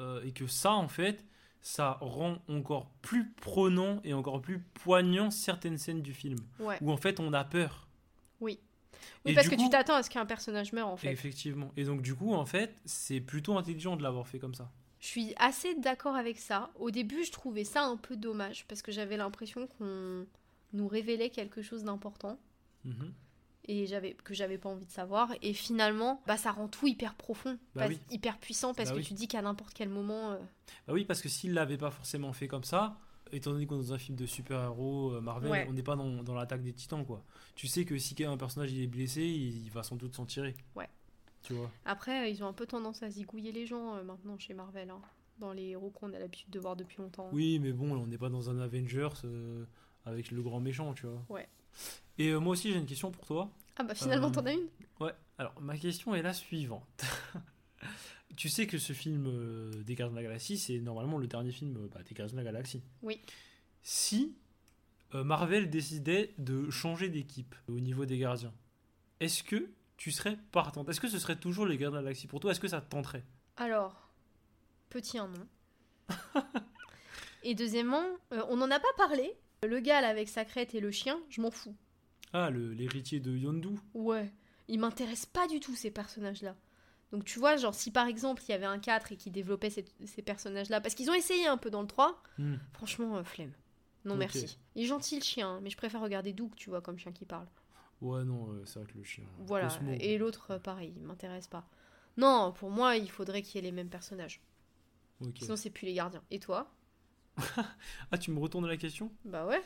euh, 0.00 0.22
et 0.24 0.32
que 0.32 0.46
ça, 0.46 0.72
en 0.72 0.88
fait, 0.88 1.24
ça 1.60 1.98
rend 2.00 2.38
encore 2.48 2.90
plus 3.02 3.30
prenant 3.32 4.00
et 4.04 4.12
encore 4.12 4.42
plus 4.42 4.58
poignant 4.60 5.30
certaines 5.30 5.78
scènes 5.78 6.02
du 6.02 6.12
film. 6.12 6.38
Ouais. 6.58 6.78
Où 6.80 6.90
en 6.92 6.96
fait, 6.96 7.20
on 7.20 7.32
a 7.32 7.44
peur. 7.44 7.88
Oui. 8.40 8.58
Et 9.24 9.30
Oui, 9.30 9.34
parce 9.34 9.48
que 9.48 9.54
tu 9.54 9.68
t'attends 9.70 9.94
à 9.94 10.02
ce 10.02 10.10
qu'un 10.10 10.26
personnage 10.26 10.72
meure 10.72 10.88
en 10.88 10.96
fait. 10.96 11.10
Effectivement. 11.10 11.72
Et 11.76 11.84
donc, 11.84 12.02
du 12.02 12.14
coup, 12.14 12.34
en 12.34 12.44
fait, 12.44 12.74
c'est 12.84 13.20
plutôt 13.20 13.56
intelligent 13.56 13.96
de 13.96 14.02
l'avoir 14.02 14.26
fait 14.26 14.38
comme 14.38 14.54
ça. 14.54 14.70
Je 15.00 15.06
suis 15.06 15.34
assez 15.36 15.74
d'accord 15.74 16.16
avec 16.16 16.38
ça. 16.38 16.70
Au 16.76 16.90
début, 16.90 17.24
je 17.24 17.30
trouvais 17.32 17.64
ça 17.64 17.84
un 17.84 17.96
peu 17.96 18.16
dommage 18.16 18.66
parce 18.66 18.80
que 18.82 18.90
j'avais 18.90 19.16
l'impression 19.18 19.66
qu'on 19.66 20.26
nous 20.72 20.88
révélait 20.88 21.30
quelque 21.30 21.62
chose 21.62 21.84
d'important 21.84 22.38
Mhm. 22.84 23.12
Et 23.66 23.86
j'avais 23.86 24.14
que 24.14 24.34
j'avais 24.34 24.58
pas 24.58 24.68
envie 24.68 24.86
de 24.86 24.90
savoir. 24.90 25.32
Et 25.42 25.52
finalement, 25.52 26.22
bah 26.26 26.36
ça 26.36 26.52
rend 26.52 26.68
tout 26.68 26.86
hyper 26.86 27.14
profond, 27.14 27.58
Bah 27.74 27.86
oui. 27.88 27.98
hyper 28.10 28.38
puissant 28.38 28.74
parce 28.74 28.90
Bah 28.90 28.94
que 28.96 29.00
oui. 29.00 29.06
tu 29.06 29.14
dis 29.14 29.28
qu'à 29.28 29.42
n'importe 29.42 29.74
quel 29.74 29.88
moment. 29.88 30.32
euh, 30.32 30.38
Bah 30.86 30.92
oui, 30.92 31.04
parce 31.04 31.20
que 31.22 31.28
s'il 31.28 31.54
l'avait 31.54 31.78
pas 31.78 31.90
forcément 31.90 32.32
fait 32.32 32.48
comme 32.48 32.64
ça, 32.64 32.98
étant 33.32 33.50
donné 33.52 33.66
qu'on 33.66 33.76
est 33.76 33.84
dans 33.86 33.92
un 33.94 33.98
film 33.98 34.16
de 34.16 34.26
super-héros 34.26 35.12
euh, 35.14 35.20
Marvel, 35.20 35.50
Ouais. 35.50 35.66
on 35.68 35.72
n'est 35.72 35.82
pas 35.82 35.96
dans, 35.96 36.22
dans 36.22 36.34
l'attaque 36.34 36.62
des 36.62 36.72
titans, 36.72 37.04
quoi. 37.04 37.22
Tu 37.56 37.66
sais 37.66 37.84
que 37.84 37.96
si 37.98 38.14
un 38.24 38.36
personnage 38.36 38.72
il 38.72 38.82
est 38.82 38.86
blessé, 38.86 39.22
il, 39.22 39.64
il 39.64 39.70
va 39.70 39.82
sans 39.82 39.96
doute 39.96 40.14
s'en 40.14 40.26
tirer. 40.26 40.54
Ouais. 40.76 40.88
Tu 41.42 41.52
vois. 41.54 41.70
Après, 41.84 42.24
euh, 42.24 42.28
ils 42.28 42.42
ont 42.42 42.46
un 42.46 42.52
peu 42.52 42.66
tendance 42.66 43.02
à 43.02 43.10
zigouiller 43.10 43.52
les 43.52 43.66
gens 43.66 43.96
euh, 43.96 44.02
maintenant 44.02 44.38
chez 44.38 44.54
Marvel, 44.54 44.88
hein, 44.90 45.00
dans 45.38 45.52
les 45.52 45.68
héros 45.70 45.90
qu'on 45.90 46.12
a 46.14 46.18
l'habitude 46.18 46.48
de 46.50 46.58
voir 46.60 46.74
depuis 46.76 46.98
longtemps. 47.02 47.28
Oui, 47.32 47.58
mais 47.58 47.72
bon, 47.72 47.90
on 47.92 48.06
n'est 48.06 48.18
pas 48.18 48.28
dans 48.30 48.48
un 48.50 48.58
Avengers 48.60 49.08
euh, 49.24 49.64
avec 50.06 50.30
le 50.30 50.40
grand 50.42 50.60
méchant, 50.60 50.94
tu 50.94 51.06
vois. 51.06 51.22
Ouais. 51.28 51.48
Et 52.18 52.28
euh, 52.30 52.38
moi 52.38 52.52
aussi, 52.52 52.72
j'ai 52.72 52.78
une 52.78 52.86
question 52.86 53.10
pour 53.10 53.26
toi. 53.26 53.50
Ah 53.76 53.82
bah 53.82 53.94
finalement, 53.94 54.28
Euh, 54.28 54.30
t'en 54.30 54.46
as 54.46 54.52
une? 54.52 54.68
Ouais. 55.00 55.12
Alors, 55.38 55.52
ma 55.60 55.76
question 55.76 56.14
est 56.14 56.22
la 56.22 56.32
suivante. 56.32 57.04
tu 58.36 58.48
sais 58.48 58.66
que 58.66 58.78
ce 58.78 58.92
film 58.92 59.26
euh, 59.26 59.70
des 59.82 59.94
Gardiens 59.94 60.12
de 60.12 60.16
la 60.16 60.22
Galaxie, 60.22 60.58
c'est 60.58 60.78
normalement 60.78 61.18
le 61.18 61.26
dernier 61.26 61.50
film 61.52 61.88
bah, 61.92 62.02
des 62.08 62.14
Gardiens 62.14 62.36
de 62.38 62.40
la 62.40 62.44
Galaxie. 62.44 62.82
Oui. 63.02 63.20
Si 63.82 64.36
Marvel 65.12 65.70
décidait 65.70 66.34
de 66.38 66.70
changer 66.70 67.08
d'équipe 67.08 67.54
au 67.68 67.78
niveau 67.78 68.04
des 68.04 68.18
gardiens, 68.18 68.52
est-ce 69.20 69.44
que 69.44 69.70
tu 69.96 70.10
serais 70.10 70.36
partante? 70.50 70.88
Est-ce 70.88 71.00
que 71.00 71.06
ce 71.08 71.20
serait 71.20 71.36
toujours 71.36 71.66
les 71.66 71.76
Gardiens 71.76 71.90
de 71.92 71.96
la 71.96 72.02
Galaxie? 72.10 72.26
Pour 72.26 72.40
toi 72.40 72.50
Est-ce 72.50 72.58
que 72.60 72.66
ça 72.66 72.80
te 72.80 72.88
tenterait? 72.90 73.22
Alors, 73.56 74.10
petit 74.90 75.18
un 75.18 75.28
non. 75.28 75.46
et 77.44 77.54
deuxièmement, 77.54 78.04
euh, 78.32 78.42
on 78.48 78.56
n'en 78.56 78.70
a 78.70 78.80
pas 78.80 78.92
parlé. 78.96 79.32
Le 79.66 79.80
gars 79.80 80.00
là 80.00 80.08
avec 80.08 80.28
sa 80.28 80.44
crête 80.44 80.74
et 80.74 80.80
le 80.80 80.90
chien, 80.90 81.20
je 81.30 81.40
m'en 81.40 81.50
fous. 81.50 81.74
Ah, 82.32 82.50
le- 82.50 82.72
l'héritier 82.72 83.20
de 83.20 83.36
Yondu 83.36 83.68
Ouais, 83.94 84.32
ils 84.68 84.78
m'intéressent 84.80 85.26
pas 85.26 85.46
du 85.46 85.60
tout 85.60 85.74
ces 85.74 85.90
personnages-là. 85.90 86.56
Donc 87.12 87.24
tu 87.24 87.38
vois, 87.38 87.56
genre 87.56 87.74
si 87.74 87.90
par 87.92 88.06
exemple 88.08 88.42
il 88.46 88.50
y 88.50 88.54
avait 88.54 88.66
un 88.66 88.78
4 88.80 89.12
et 89.12 89.16
qui 89.16 89.30
développait 89.30 89.70
ces, 89.70 89.84
ces 90.06 90.22
personnages-là, 90.22 90.80
parce 90.80 90.94
qu'ils 90.96 91.10
ont 91.10 91.14
essayé 91.14 91.46
un 91.46 91.56
peu 91.58 91.70
dans 91.70 91.82
le 91.82 91.86
3, 91.88 92.20
Hmm. 92.38 92.56
franchement, 92.72 93.16
euh, 93.18 93.24
flemme. 93.24 93.52
Non 94.04 94.16
merci. 94.16 94.58
Il 94.74 94.82
est 94.82 94.86
gentil 94.86 95.16
le 95.16 95.22
chien, 95.22 95.48
hein, 95.48 95.60
mais 95.62 95.70
je 95.70 95.76
préfère 95.76 96.00
regarder 96.00 96.32
Doug, 96.32 96.50
tu 96.56 96.70
vois, 96.70 96.80
comme 96.82 96.98
chien 96.98 97.12
qui 97.12 97.24
parle. 97.24 97.46
Ouais, 98.00 98.24
non, 98.24 98.50
euh, 98.52 98.64
c'est 98.66 98.80
vrai 98.80 98.92
que 98.92 98.98
le 98.98 99.04
chien. 99.04 99.24
Voilà, 99.38 99.68
Cosmo. 99.68 99.92
et 100.00 100.18
l'autre, 100.18 100.50
euh, 100.50 100.58
pareil, 100.58 100.92
il 100.96 101.02
m'intéresse 101.04 101.46
pas. 101.46 101.66
Non, 102.16 102.52
pour 102.52 102.70
moi, 102.70 102.96
il 102.96 103.08
faudrait 103.10 103.42
qu'il 103.42 103.56
y 103.56 103.58
ait 103.58 103.62
les 103.62 103.72
mêmes 103.72 103.88
personnages. 103.88 104.40
Ok. 105.20 105.36
Sinon, 105.40 105.56
c'est 105.56 105.70
plus 105.70 105.86
les 105.86 105.94
gardiens. 105.94 106.22
Et 106.32 106.40
toi? 106.40 106.70
Ah, 108.12 108.18
tu 108.18 108.30
me 108.30 108.38
retournes 108.38 108.66
la 108.66 108.76
question? 108.76 109.10
Bah 109.24 109.46
ouais. 109.46 109.60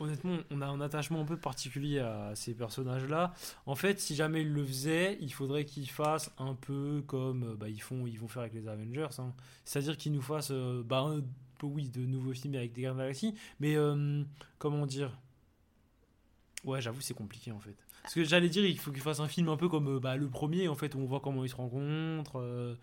Honnêtement, 0.00 0.38
on 0.50 0.60
a 0.60 0.66
un 0.66 0.80
attachement 0.80 1.20
un 1.20 1.24
peu 1.24 1.36
particulier 1.36 2.00
à 2.00 2.32
ces 2.34 2.54
personnages-là. 2.54 3.32
En 3.66 3.76
fait, 3.76 4.00
si 4.00 4.16
jamais 4.16 4.42
ils 4.42 4.52
le 4.52 4.64
faisaient, 4.64 5.16
il 5.20 5.32
faudrait 5.32 5.64
qu'ils 5.64 5.88
fassent 5.88 6.30
un 6.38 6.54
peu 6.54 7.02
comme 7.06 7.44
euh, 7.44 7.54
bah, 7.54 7.68
ils, 7.68 7.80
font, 7.80 8.06
ils 8.06 8.18
vont 8.18 8.26
faire 8.28 8.42
avec 8.42 8.54
les 8.54 8.66
Avengers. 8.66 9.06
hein. 9.18 9.32
C'est-à-dire 9.64 9.96
qu'ils 9.96 10.12
nous 10.12 10.22
fassent, 10.22 10.50
euh, 10.50 10.82
bah, 10.84 11.00
un- 11.00 11.22
oui, 11.62 11.88
de 11.88 12.00
nouveaux 12.00 12.32
films 12.34 12.56
avec 12.56 12.72
des 12.72 12.82
Gardiens 12.82 12.94
de 12.94 12.98
la 12.98 13.04
Galaxie. 13.06 13.34
Mais 13.60 13.76
euh, 13.76 14.22
comment 14.58 14.84
dire? 14.86 15.16
Ouais, 16.64 16.80
j'avoue, 16.80 17.00
c'est 17.00 17.14
compliqué 17.14 17.52
en 17.52 17.60
fait. 17.60 17.76
Parce 18.02 18.14
que 18.14 18.24
j'allais 18.24 18.48
dire, 18.48 18.64
il 18.64 18.78
faut 18.78 18.90
qu'ils 18.90 19.00
fassent 19.02 19.20
un 19.20 19.28
film 19.28 19.48
un 19.48 19.56
peu 19.56 19.68
comme 19.68 19.98
bah, 19.98 20.16
le 20.16 20.28
premier, 20.28 20.68
en 20.68 20.74
fait, 20.74 20.94
où 20.94 20.98
on 20.98 21.06
voit 21.06 21.20
comment 21.20 21.44
ils 21.44 21.48
se 21.48 21.54
rencontrent. 21.56 22.38
euh, 22.40 22.74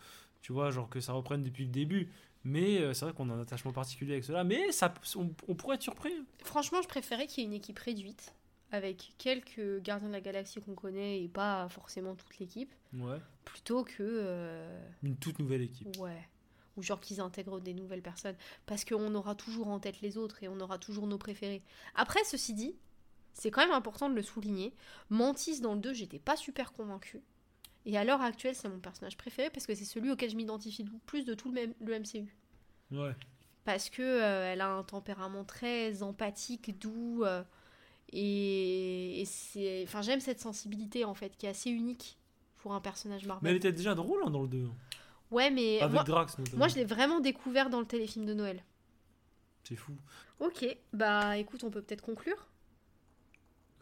tu 0.42 0.54
vois, 0.54 0.72
genre 0.72 0.90
que 0.90 1.00
ça 1.00 1.14
reprenne 1.14 1.44
depuis 1.44 1.66
le 1.66 1.72
début. 1.72 2.10
Mais 2.44 2.80
euh, 2.80 2.94
c'est 2.94 3.06
vrai 3.06 3.14
qu'on 3.14 3.30
a 3.30 3.34
un 3.34 3.42
attachement 3.42 3.72
particulier 3.72 4.14
avec 4.14 4.24
cela. 4.24 4.44
Mais 4.44 4.72
ça, 4.72 4.94
on, 5.16 5.30
on 5.48 5.56
pourrait 5.56 5.76
être 5.76 5.84
surpris. 5.84 6.12
Franchement, 6.44 6.82
je 6.82 6.88
préférais 6.88 7.28
qu'il 7.28 7.44
y 7.44 7.46
ait 7.46 7.50
une 7.50 7.54
équipe 7.56 7.78
réduite, 7.78 8.34
avec 8.72 9.14
quelques 9.20 9.80
gardiens 9.82 10.08
de 10.08 10.14
la 10.14 10.22
galaxie 10.22 10.60
qu'on 10.62 10.74
connaît 10.74 11.22
et 11.24 11.28
pas 11.28 11.70
forcément 11.70 12.16
toute 12.16 12.40
l'équipe, 12.40 12.74
Ouais. 12.94 13.20
plutôt 13.46 13.84
que. 13.84 13.98
euh, 14.02 14.90
Une 15.04 15.18
toute 15.18 15.38
nouvelle 15.40 15.62
équipe. 15.62 15.96
Ouais. 16.00 16.28
Ou 16.78 16.82
genre 16.82 17.00
qu'ils 17.02 17.20
intègrent 17.20 17.60
des 17.60 17.74
nouvelles 17.74 18.02
personnes. 18.02 18.36
Parce 18.66 18.86
qu'on 18.86 19.14
aura 19.14 19.36
toujours 19.36 19.68
en 19.68 19.80
tête 19.80 20.02
les 20.02 20.18
autres 20.18 20.42
et 20.42 20.48
on 20.48 20.60
aura 20.62 20.78
toujours 20.80 21.06
nos 21.06 21.18
préférés. 21.18 21.62
Après, 21.96 22.24
ceci 22.24 22.54
dit, 22.54 22.76
c'est 23.34 23.52
quand 23.52 23.62
même 23.62 23.76
important 23.76 24.10
de 24.10 24.16
le 24.16 24.22
souligner. 24.24 24.74
Mantis 25.10 25.60
dans 25.62 25.74
le 25.76 25.80
2, 25.82 25.94
j'étais 25.94 26.18
pas 26.20 26.36
super 26.38 26.72
convaincue. 26.74 27.22
Et 27.86 27.98
à 27.98 28.04
l'heure 28.04 28.22
actuelle, 28.22 28.56
c'est 28.56 28.70
mon 28.70 28.80
personnage 28.80 29.18
préféré 29.18 29.50
parce 29.50 29.66
que 29.66 29.74
c'est 29.74 29.86
celui 29.86 30.12
auquel 30.12 30.30
je 30.30 30.36
m'identifie 30.36 30.84
le 30.84 30.92
plus 31.06 31.26
de 31.26 31.34
tout 31.34 31.50
le, 31.50 31.54
même- 31.56 31.74
le 31.82 32.00
MCU. 32.00 32.36
Ouais. 32.92 33.16
Parce 33.66 33.90
que 33.90 34.02
euh, 34.02 34.52
elle 34.54 34.62
a 34.62 34.70
un 34.70 34.84
tempérament 34.84 35.44
très 35.44 36.04
empathique, 36.04 36.78
doux. 36.80 37.24
euh, 37.24 37.44
et, 38.14 39.22
et 39.22 39.26
c'est. 39.26 39.84
Enfin, 39.84 40.02
j'aime 40.02 40.20
cette 40.20 40.40
sensibilité 40.40 41.06
en 41.06 41.14
fait, 41.14 41.36
qui 41.38 41.46
est 41.46 41.50
assez 41.50 41.70
unique 41.70 42.18
pour 42.58 42.74
un 42.74 42.82
personnage 42.82 43.24
Mais 43.24 43.28
Marvel. 43.30 43.50
elle 43.52 43.58
était 43.58 43.72
déjà 43.72 43.96
drôle 43.96 44.22
hein, 44.26 44.30
dans 44.30 44.42
le 44.42 44.48
2. 44.48 44.68
Ouais, 45.32 45.50
mais 45.50 45.80
Avec 45.80 45.94
moi, 45.94 46.04
Drax 46.04 46.38
notamment. 46.38 46.58
moi, 46.58 46.68
je 46.68 46.76
l'ai 46.76 46.86
vraiment 46.86 47.20
découvert 47.20 47.70
dans 47.70 47.80
le 47.80 47.86
téléfilm 47.86 48.26
de 48.26 48.34
Noël. 48.34 48.64
C'est 49.64 49.76
fou. 49.78 49.94
Ok, 50.40 50.66
bah 50.92 51.38
écoute, 51.38 51.64
on 51.64 51.72
peut 51.72 51.82
peut-être 51.82 52.02
conclure. 52.02 52.48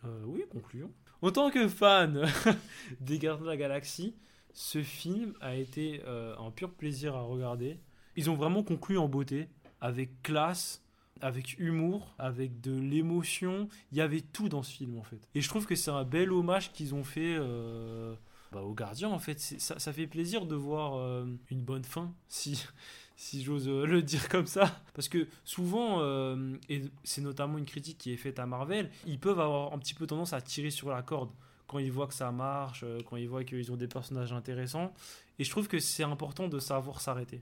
Euh, 0.06 0.24
oui, 0.26 0.44
concluons. 0.52 0.92
En 1.22 1.32
tant 1.32 1.52
que 1.52 1.68
fan 1.68 2.26
des 3.02 3.20
Gardiens 3.20 3.44
de 3.44 3.50
la 3.50 3.58
Galaxie, 3.58 4.16
ce 4.54 4.82
film 4.82 5.34
a 5.42 5.56
été 5.56 6.02
euh, 6.06 6.34
un 6.38 6.50
pur 6.50 6.72
plaisir 6.72 7.16
à 7.16 7.22
regarder. 7.22 7.78
Ils 8.16 8.30
ont 8.30 8.36
vraiment 8.36 8.64
conclu 8.64 8.98
en 8.98 9.10
beauté, 9.10 9.50
avec 9.82 10.22
classe. 10.24 10.82
avec 11.22 11.60
humour, 11.60 12.16
avec 12.18 12.62
de 12.62 12.80
l'émotion. 12.80 13.68
Il 13.92 13.98
y 13.98 14.02
avait 14.02 14.22
tout 14.22 14.48
dans 14.48 14.64
ce 14.64 14.72
film 14.72 14.98
en 14.98 15.04
fait. 15.04 15.20
Et 15.36 15.42
je 15.42 15.50
trouve 15.50 15.66
que 15.66 15.76
c'est 15.76 15.92
un 15.92 16.06
bel 16.06 16.32
hommage 16.32 16.72
qu'ils 16.72 16.96
ont 16.96 17.04
fait 17.04 17.36
euh, 17.38 18.16
bah, 18.54 18.62
aux 18.62 18.74
gardiens 18.74 19.10
en 19.10 19.20
fait. 19.20 19.40
Ça, 19.40 19.94
fait 19.94 20.08
plaisir 20.08 20.46
de 20.46 20.56
voir 20.56 20.96
euh, 20.96 21.26
une 21.50 21.62
bonne 21.62 21.84
fin, 21.84 22.14
si, 22.30 22.66
si 23.20 23.44
j'ose 23.44 23.68
euh, 23.68 23.86
le 23.86 24.02
dire 24.02 24.30
comme 24.30 24.48
ça. 24.48 24.82
Parce 24.94 25.08
que 25.08 25.28
souvent, 25.44 26.02
et 26.70 26.84
c'est 27.04 27.22
notamment 27.22 27.58
une 27.58 27.66
critique 27.66 27.98
qui 27.98 28.12
est 28.14 28.18
faite 28.18 28.40
à 28.40 28.46
Marvel, 28.46 28.90
ils 29.06 29.20
peuvent 29.20 29.40
avoir 29.40 29.74
un 29.74 29.80
petit 29.80 29.94
peu 29.94 30.08
tendance 30.08 30.34
à 30.34 30.42
tirer 30.42 30.72
sur 30.72 30.90
la 30.90 31.02
corde 31.02 31.32
quand 31.68 31.80
ils 31.80 31.92
voient 31.92 32.08
que 32.08 32.14
ça 32.14 32.32
marche, 32.32 32.84
quand 33.10 33.16
ils 33.18 33.30
voient 33.30 33.44
qu'ils 33.44 33.72
ont 33.72 33.78
des 33.78 33.88
personnages 33.88 34.34
intéressants. 34.34 34.94
Et 35.38 35.44
je 35.44 35.50
trouve 35.50 35.68
que 35.68 35.80
c'est 35.80 36.04
important 36.04 36.48
de 36.48 36.60
savoir 36.60 37.00
s'arrêter. 37.02 37.42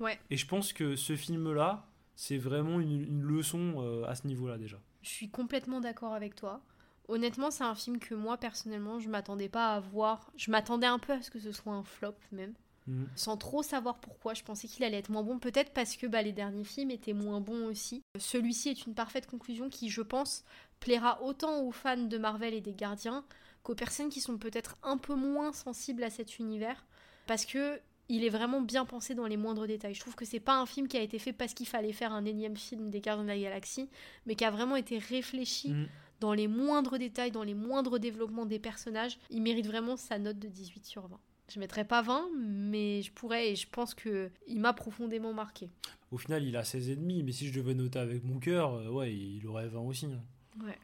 Ouais. 0.00 0.18
Et 0.30 0.36
je 0.36 0.46
pense 0.46 0.72
que 0.72 0.96
ce 0.96 1.16
film-là, 1.16 1.86
c'est 2.18 2.36
vraiment 2.36 2.80
une, 2.80 3.22
leçon 3.22 3.76
euh, 3.78 4.04
à 4.04 4.16
ce 4.16 4.26
niveau-là 4.26 4.58
déjà. 4.58 4.78
Je 5.02 5.08
suis 5.08 5.30
complètement 5.30 5.80
d'accord 5.80 6.14
avec 6.14 6.34
toi. 6.34 6.60
Honnêtement, 7.06 7.52
c'est 7.52 7.64
un 7.64 7.76
film 7.76 8.00
que 8.00 8.14
moi 8.14 8.36
personnellement, 8.36 8.98
je 8.98 9.08
m'attendais 9.08 9.48
pas 9.48 9.74
à 9.74 9.80
voir. 9.80 10.30
Je 10.36 10.50
m'attendais 10.50 10.88
un 10.88 10.98
peu 10.98 11.12
à 11.12 11.22
ce 11.22 11.30
que 11.30 11.38
ce 11.38 11.52
soit 11.52 11.72
un 11.72 11.84
flop 11.84 12.16
même. 12.32 12.54
Mhm. 12.88 13.08
Sans 13.14 13.36
trop 13.36 13.62
savoir 13.62 13.98
pourquoi, 13.98 14.34
je 14.34 14.42
pensais 14.42 14.66
qu'il 14.66 14.82
allait 14.82 14.98
être 14.98 15.10
moins 15.10 15.22
bon. 15.22 15.38
Peut-être 15.38 15.72
parce 15.72 15.96
que 15.96 16.06
bah, 16.06 16.22
les 16.22 16.32
derniers 16.32 16.64
films 16.64 16.90
étaient 16.90 17.12
moins 17.12 17.40
bons 17.40 17.66
aussi. 17.66 18.02
Celui-ci 18.18 18.70
est 18.70 18.86
une 18.86 18.94
parfaite 18.94 19.26
conclusion 19.26 19.68
qui, 19.68 19.90
je 19.90 20.00
pense, 20.00 20.44
plaira 20.80 21.22
autant 21.22 21.60
aux 21.60 21.70
fans 21.70 21.96
de 21.96 22.18
Marvel 22.18 22.54
et 22.54 22.60
des 22.60 22.74
Gardiens 22.74 23.24
qu'aux 23.62 23.74
personnes 23.74 24.08
qui 24.08 24.20
sont 24.20 24.38
peut-être 24.38 24.76
un 24.82 24.96
peu 24.96 25.14
moins 25.14 25.52
sensibles 25.52 26.02
à 26.02 26.10
cet 26.10 26.38
univers. 26.38 26.86
Parce 27.26 27.44
que 27.44 27.78
il 28.10 28.24
est 28.24 28.30
vraiment 28.30 28.62
bien 28.62 28.86
pensé 28.86 29.14
dans 29.14 29.26
les 29.26 29.36
moindres 29.36 29.66
détails. 29.66 29.92
Je 29.92 30.00
trouve 30.00 30.14
que 30.14 30.24
c'est 30.24 30.40
pas 30.40 30.58
un 30.58 30.64
film 30.64 30.88
qui 30.88 30.96
a 30.96 31.02
été 31.02 31.18
fait 31.18 31.34
parce 31.34 31.52
qu'il 31.52 31.68
fallait 31.68 31.92
faire 31.92 32.14
un 32.14 32.24
énième 32.24 32.56
film 32.56 32.88
des 32.88 33.02
Gardiens 33.02 33.24
de 33.24 33.28
la 33.28 33.38
Galaxie, 33.38 33.90
mais 34.24 34.34
qui 34.34 34.46
a 34.46 34.50
vraiment 34.50 34.76
été 34.76 34.96
réfléchi 34.96 35.72
mm. 35.72 35.88
dans 36.20 36.32
les 36.32 36.48
moindres 36.48 36.98
détails, 36.98 37.32
dans 37.32 37.42
les 37.42 37.52
moindres 37.52 37.98
développements 37.98 38.46
des 38.46 38.58
personnages. 38.58 39.18
Il 39.28 39.42
mérite 39.42 39.66
vraiment 39.66 39.98
sa 39.98 40.18
note 40.18 40.38
de 40.38 40.48
18 40.48 40.86
sur 40.86 41.06
20. 41.06 41.20
Je 41.48 41.58
mettrais 41.60 41.84
pas 41.84 42.02
20, 42.02 42.28
mais 42.36 43.02
je 43.02 43.12
pourrais 43.12 43.50
et 43.50 43.56
je 43.56 43.66
pense 43.68 43.94
que 43.94 44.30
il 44.46 44.60
m'a 44.60 44.72
profondément 44.72 45.32
marqué. 45.32 45.70
Au 46.10 46.18
final, 46.18 46.44
il 46.44 46.56
a 46.56 46.62
16,5, 46.62 47.24
mais 47.24 47.32
si 47.32 47.48
je 47.48 47.58
devais 47.58 47.74
noter 47.74 47.98
avec 47.98 48.24
mon 48.24 48.38
cœur, 48.38 48.74
euh, 48.74 48.90
ouais, 48.90 49.14
il 49.14 49.46
aurait 49.46 49.68
20 49.68 49.80
aussi. 49.80 50.06
Hein. 50.06 50.22
Ouais. 50.64 50.78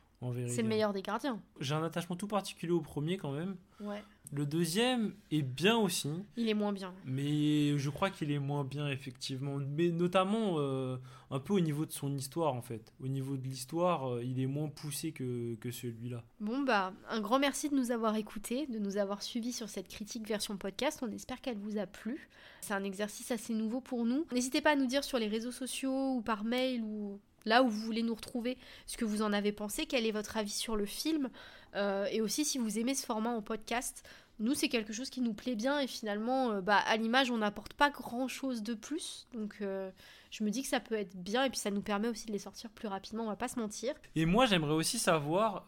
C'est 0.48 0.62
le 0.62 0.68
meilleur 0.68 0.92
des 0.92 1.02
gardiens. 1.02 1.40
J'ai 1.60 1.74
un 1.74 1.82
attachement 1.82 2.16
tout 2.16 2.26
particulier 2.26 2.72
au 2.72 2.80
premier 2.80 3.18
quand 3.18 3.32
même. 3.32 3.56
Ouais. 3.80 4.02
Le 4.32 4.46
deuxième 4.46 5.14
est 5.30 5.42
bien 5.42 5.76
aussi. 5.76 6.10
Il 6.36 6.48
est 6.48 6.54
moins 6.54 6.72
bien. 6.72 6.92
Mais 7.04 7.78
je 7.78 7.90
crois 7.90 8.10
qu'il 8.10 8.32
est 8.32 8.38
moins 8.38 8.64
bien, 8.64 8.88
effectivement. 8.88 9.58
Mais 9.58 9.90
notamment 9.90 10.54
euh, 10.58 10.96
un 11.30 11.38
peu 11.38 11.52
au 11.52 11.60
niveau 11.60 11.86
de 11.86 11.92
son 11.92 12.12
histoire, 12.14 12.54
en 12.54 12.62
fait. 12.62 12.92
Au 13.02 13.06
niveau 13.06 13.36
de 13.36 13.46
l'histoire, 13.46 14.14
euh, 14.14 14.24
il 14.24 14.40
est 14.40 14.46
moins 14.46 14.68
poussé 14.68 15.12
que, 15.12 15.54
que 15.56 15.70
celui-là. 15.70 16.24
Bon, 16.40 16.62
bah, 16.62 16.92
un 17.08 17.20
grand 17.20 17.38
merci 17.38 17.68
de 17.68 17.76
nous 17.76 17.92
avoir 17.92 18.16
écoutés, 18.16 18.66
de 18.66 18.78
nous 18.78 18.96
avoir 18.96 19.22
suivis 19.22 19.52
sur 19.52 19.68
cette 19.68 19.88
critique 19.88 20.26
version 20.26 20.56
podcast. 20.56 21.04
On 21.06 21.12
espère 21.12 21.40
qu'elle 21.40 21.58
vous 21.58 21.78
a 21.78 21.86
plu. 21.86 22.28
C'est 22.60 22.74
un 22.74 22.84
exercice 22.84 23.30
assez 23.30 23.54
nouveau 23.54 23.80
pour 23.80 24.04
nous. 24.04 24.26
N'hésitez 24.32 24.60
pas 24.60 24.72
à 24.72 24.76
nous 24.76 24.86
dire 24.86 25.04
sur 25.04 25.18
les 25.18 25.28
réseaux 25.28 25.52
sociaux 25.52 26.14
ou 26.16 26.22
par 26.22 26.44
mail 26.44 26.82
ou 26.82 27.20
là 27.44 27.62
où 27.62 27.68
vous 27.68 27.80
voulez 27.80 28.02
nous 28.02 28.14
retrouver, 28.14 28.58
ce 28.86 28.96
que 28.96 29.04
vous 29.04 29.22
en 29.22 29.32
avez 29.32 29.52
pensé, 29.52 29.86
quel 29.86 30.06
est 30.06 30.12
votre 30.12 30.36
avis 30.36 30.50
sur 30.50 30.76
le 30.76 30.86
film, 30.86 31.30
euh, 31.74 32.06
et 32.10 32.20
aussi 32.20 32.44
si 32.44 32.58
vous 32.58 32.78
aimez 32.78 32.94
ce 32.94 33.04
format 33.04 33.30
en 33.30 33.42
podcast. 33.42 34.04
Nous, 34.40 34.54
c'est 34.54 34.68
quelque 34.68 34.92
chose 34.92 35.10
qui 35.10 35.20
nous 35.20 35.32
plaît 35.32 35.54
bien 35.54 35.78
et 35.78 35.86
finalement, 35.86 36.50
euh, 36.50 36.60
bah, 36.60 36.78
à 36.78 36.96
l'image, 36.96 37.30
on 37.30 37.38
n'apporte 37.38 37.74
pas 37.74 37.90
grand-chose 37.90 38.62
de 38.62 38.74
plus. 38.74 39.28
Donc, 39.32 39.56
euh, 39.60 39.90
je 40.34 40.42
me 40.42 40.50
dis 40.50 40.62
que 40.62 40.68
ça 40.68 40.80
peut 40.80 40.96
être 40.96 41.16
bien 41.16 41.44
et 41.44 41.50
puis 41.50 41.60
ça 41.60 41.70
nous 41.70 41.80
permet 41.80 42.08
aussi 42.08 42.26
de 42.26 42.32
les 42.32 42.40
sortir 42.40 42.68
plus 42.70 42.88
rapidement, 42.88 43.22
on 43.22 43.28
va 43.28 43.36
pas 43.36 43.46
se 43.46 43.60
mentir. 43.60 43.94
Et 44.16 44.26
moi, 44.26 44.46
j'aimerais 44.46 44.72
aussi 44.72 44.98
savoir, 44.98 45.64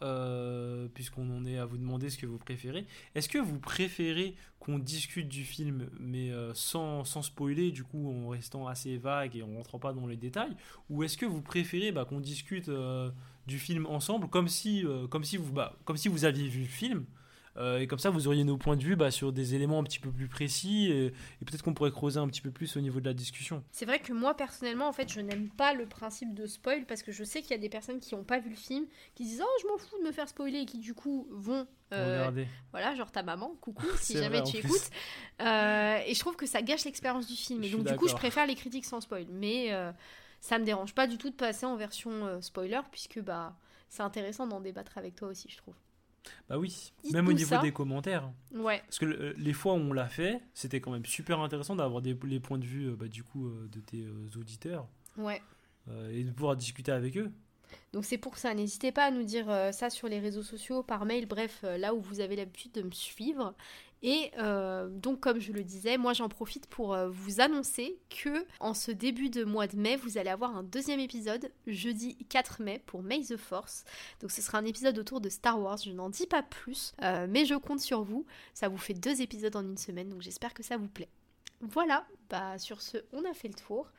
puisqu'on 0.93 1.29
en 1.29 1.45
est 1.45 1.57
à 1.57 1.65
vous 1.65 1.77
demander 1.77 2.09
ce 2.09 2.17
que 2.17 2.25
vous 2.25 2.37
préférez, 2.37 2.85
est-ce 3.15 3.29
que 3.29 3.37
vous 3.37 3.59
préférez 3.59 4.35
qu'on 4.59 4.77
discute 4.77 5.29
du 5.29 5.45
film, 5.45 5.89
mais 5.99 6.31
sans, 6.53 7.05
sans, 7.05 7.21
spoiler, 7.21 7.71
du 7.71 7.85
coup, 7.85 8.11
en 8.11 8.27
restant 8.27 8.67
assez 8.67 8.97
vague 8.97 9.37
et 9.37 9.41
en 9.41 9.53
rentrant 9.55 9.79
pas 9.79 9.93
dans 9.93 10.05
les 10.05 10.17
détails, 10.17 10.55
ou 10.89 11.03
est-ce 11.03 11.15
que 11.15 11.25
vous 11.25 11.41
préférez 11.41 11.93
bah, 11.93 12.03
qu'on 12.03 12.19
discute 12.19 12.69
du 13.47 13.59
film 13.59 13.85
ensemble, 13.85 14.25
euh, 14.25 15.07
bah, 15.51 15.77
comme 15.85 15.97
si 15.97 16.07
vous 16.09 16.25
aviez 16.25 16.47
vu 16.49 16.61
le 16.61 16.67
film. 16.67 17.05
Euh, 17.57 17.79
et 17.79 17.87
comme 17.87 17.99
ça, 17.99 18.09
vous 18.09 18.27
auriez 18.27 18.43
nos 18.43 18.57
points 18.57 18.75
de 18.75 18.83
vue 18.83 18.95
bah, 18.95 19.11
sur 19.11 19.31
des 19.31 19.55
éléments 19.55 19.79
un 19.79 19.83
petit 19.83 19.99
peu 19.99 20.11
plus 20.11 20.27
précis 20.27 20.91
et, 20.91 21.11
peut-être 21.45 21.63
qu'on 21.63 21.73
pourrait 21.73 21.91
creuser 21.91 22.19
un 22.19 22.27
petit 22.27 22.41
peu 22.41 22.51
plus 22.51 22.77
au 22.77 22.81
niveau 22.81 22.99
de 22.99 23.05
la 23.05 23.13
discussion. 23.13 23.63
C'est 23.71 23.85
vrai 23.85 23.99
que 23.99 24.13
moi, 24.13 24.35
personnellement, 24.35 24.87
en 24.87 24.93
fait, 24.93 25.11
je 25.11 25.21
n'aime 25.21 25.49
pas 25.49 25.73
le 25.73 25.85
principe 25.85 26.33
de 26.33 26.45
spoil 26.45 26.85
parce 26.85 27.03
que 27.03 27.11
je 27.11 27.23
sais 27.23 27.41
qu'il 27.41 27.51
y 27.51 27.55
a 27.55 27.57
des 27.57 27.69
personnes 27.69 27.99
qui 27.99 28.15
n'ont 28.15 28.23
pas 28.23 28.39
vu 28.39 28.49
le 28.49 28.55
film 28.55 28.85
qui 29.15 29.23
disent 29.23 29.41
Oh, 29.43 29.61
je 29.61 29.67
m'en 29.67 29.77
fous 29.77 29.97
de 30.01 30.07
me 30.07 30.11
faire 30.11 30.27
spoiler 30.27 30.59
et 30.59 30.65
qui, 30.65 30.79
du 30.79 30.93
coup, 30.93 31.27
vont. 31.31 31.67
Euh. 31.93 32.29
Voilà, 32.71 32.95
genre 32.95 33.11
ta 33.11 33.23
maman, 33.23 33.55
coucou, 33.61 33.87
si 33.99 34.17
jamais 34.17 34.43
tu 34.43 34.57
écoutes. 34.57 34.89
et 35.39 36.13
je 36.13 36.19
trouve 36.19 36.35
que 36.35 36.45
ça 36.45 36.61
gâche 36.61 36.85
l'expérience 36.85 37.27
du 37.27 37.35
film. 37.35 37.63
Et 37.63 37.69
donc, 37.69 37.85
du 37.85 37.95
coup, 37.95 38.07
je 38.07 38.15
préfère 38.15 38.45
les 38.45 38.55
critiques 38.55 38.85
sans 38.85 39.01
spoil. 39.01 39.25
Mais 39.31 39.71
ça 40.41 40.59
me 40.59 40.65
dérange 40.65 40.93
pas 40.93 41.07
du 41.07 41.17
tout 41.17 41.29
de 41.29 41.35
passer 41.35 41.65
en 41.65 41.75
version 41.75 42.11
euh, 42.25 42.41
spoiler, 42.41 42.81
puisque 42.91 43.19
bah, 43.19 43.55
c'est 43.89 44.03
intéressant 44.03 44.47
d'en 44.47 44.61
débattre 44.61 44.97
avec 44.97 45.15
toi 45.15 45.29
aussi, 45.29 45.49
je 45.49 45.57
trouve. 45.57 45.75
Bah 46.49 46.57
oui, 46.57 46.93
même 47.11 47.27
au 47.27 47.33
niveau 47.33 47.57
des 47.61 47.71
commentaires. 47.71 48.31
Ouais. 48.53 48.79
Parce 48.79 48.99
que 48.99 49.05
euh, 49.05 49.33
les 49.37 49.53
fois 49.53 49.73
où 49.73 49.77
on 49.77 49.93
l'a 49.93 50.07
fait, 50.07 50.41
c'était 50.53 50.79
quand 50.79 50.91
même 50.91 51.05
super 51.05 51.39
intéressant 51.39 51.75
d'avoir 51.75 52.01
les 52.01 52.39
points 52.39 52.57
de 52.57 52.65
vue 52.65 52.89
euh, 52.89 52.95
bah, 52.95 53.07
du 53.07 53.23
coup 53.23 53.49
de 53.49 53.79
tes 53.79 54.07
auditeurs. 54.37 54.87
Ouais. 55.17 55.41
et 56.11 56.23
de 56.23 56.31
pouvoir 56.31 56.55
discuter 56.55 56.91
avec 56.91 57.17
eux. 57.17 57.31
Donc 57.91 58.05
c'est 58.05 58.17
pour 58.17 58.37
ça, 58.37 58.53
n'hésitez 58.53 58.91
pas 58.91 59.05
à 59.05 59.11
nous 59.11 59.23
dire 59.23 59.47
ça 59.73 59.89
sur 59.89 60.07
les 60.07 60.19
réseaux 60.19 60.43
sociaux, 60.43 60.83
par 60.83 61.05
mail, 61.05 61.25
bref, 61.25 61.63
là 61.63 61.93
où 61.95 61.99
vous 61.99 62.19
avez 62.19 62.35
l'habitude 62.35 62.71
de 62.73 62.83
me 62.83 62.91
suivre. 62.91 63.55
Et 64.03 64.31
euh, 64.37 64.87
donc, 64.89 65.19
comme 65.19 65.39
je 65.39 65.51
le 65.51 65.63
disais, 65.63 65.97
moi 65.97 66.13
j'en 66.13 66.29
profite 66.29 66.67
pour 66.67 66.93
euh, 66.93 67.09
vous 67.09 67.41
annoncer 67.41 67.99
que 68.09 68.45
en 68.59 68.73
ce 68.73 68.91
début 68.91 69.29
de 69.29 69.43
mois 69.43 69.67
de 69.67 69.75
mai, 69.77 69.95
vous 69.95 70.17
allez 70.17 70.29
avoir 70.29 70.55
un 70.55 70.63
deuxième 70.63 70.99
épisode 70.99 71.51
jeudi 71.65 72.15
4 72.29 72.61
mai 72.61 72.81
pour 72.85 73.01
May 73.01 73.21
the 73.21 73.37
Force. 73.37 73.85
Donc, 74.21 74.31
ce 74.31 74.41
sera 74.41 74.59
un 74.59 74.65
épisode 74.65 74.97
autour 74.99 75.21
de 75.21 75.29
Star 75.29 75.59
Wars. 75.59 75.77
Je 75.77 75.91
n'en 75.91 76.09
dis 76.09 76.27
pas 76.27 76.43
plus, 76.43 76.93
euh, 77.01 77.25
mais 77.29 77.45
je 77.45 77.55
compte 77.55 77.79
sur 77.79 78.03
vous. 78.03 78.25
Ça 78.53 78.69
vous 78.69 78.77
fait 78.77 78.93
deux 78.93 79.21
épisodes 79.21 79.55
en 79.55 79.63
une 79.63 79.77
semaine, 79.77 80.09
donc 80.09 80.21
j'espère 80.21 80.53
que 80.53 80.63
ça 80.63 80.77
vous 80.77 80.89
plaît. 80.89 81.09
Voilà, 81.61 82.05
bah 82.29 82.59
sur 82.59 82.81
ce, 82.81 82.97
on 83.13 83.25
a 83.25 83.33
fait 83.33 83.47
le 83.47 83.55
tour. 83.55 83.91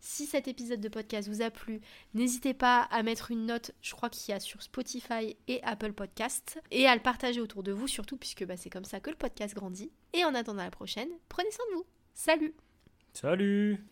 Si 0.00 0.26
cet 0.26 0.48
épisode 0.48 0.80
de 0.80 0.88
podcast 0.88 1.28
vous 1.28 1.42
a 1.42 1.50
plu, 1.50 1.80
n'hésitez 2.14 2.54
pas 2.54 2.82
à 2.90 3.02
mettre 3.02 3.30
une 3.30 3.46
note, 3.46 3.72
je 3.82 3.94
crois 3.94 4.10
qu'il 4.10 4.32
y 4.32 4.36
a 4.36 4.40
sur 4.40 4.62
Spotify 4.62 5.36
et 5.48 5.62
Apple 5.62 5.92
Podcast, 5.92 6.60
et 6.70 6.86
à 6.86 6.94
le 6.94 7.02
partager 7.02 7.40
autour 7.40 7.62
de 7.62 7.72
vous 7.72 7.88
surtout, 7.88 8.16
puisque 8.16 8.44
bah, 8.44 8.56
c'est 8.56 8.70
comme 8.70 8.84
ça 8.84 9.00
que 9.00 9.10
le 9.10 9.16
podcast 9.16 9.54
grandit. 9.54 9.90
Et 10.12 10.24
en 10.24 10.34
attendant 10.34 10.62
la 10.62 10.70
prochaine, 10.70 11.08
prenez 11.28 11.50
soin 11.50 11.64
de 11.70 11.76
vous. 11.76 11.86
Salut 12.14 12.54
Salut 13.12 13.84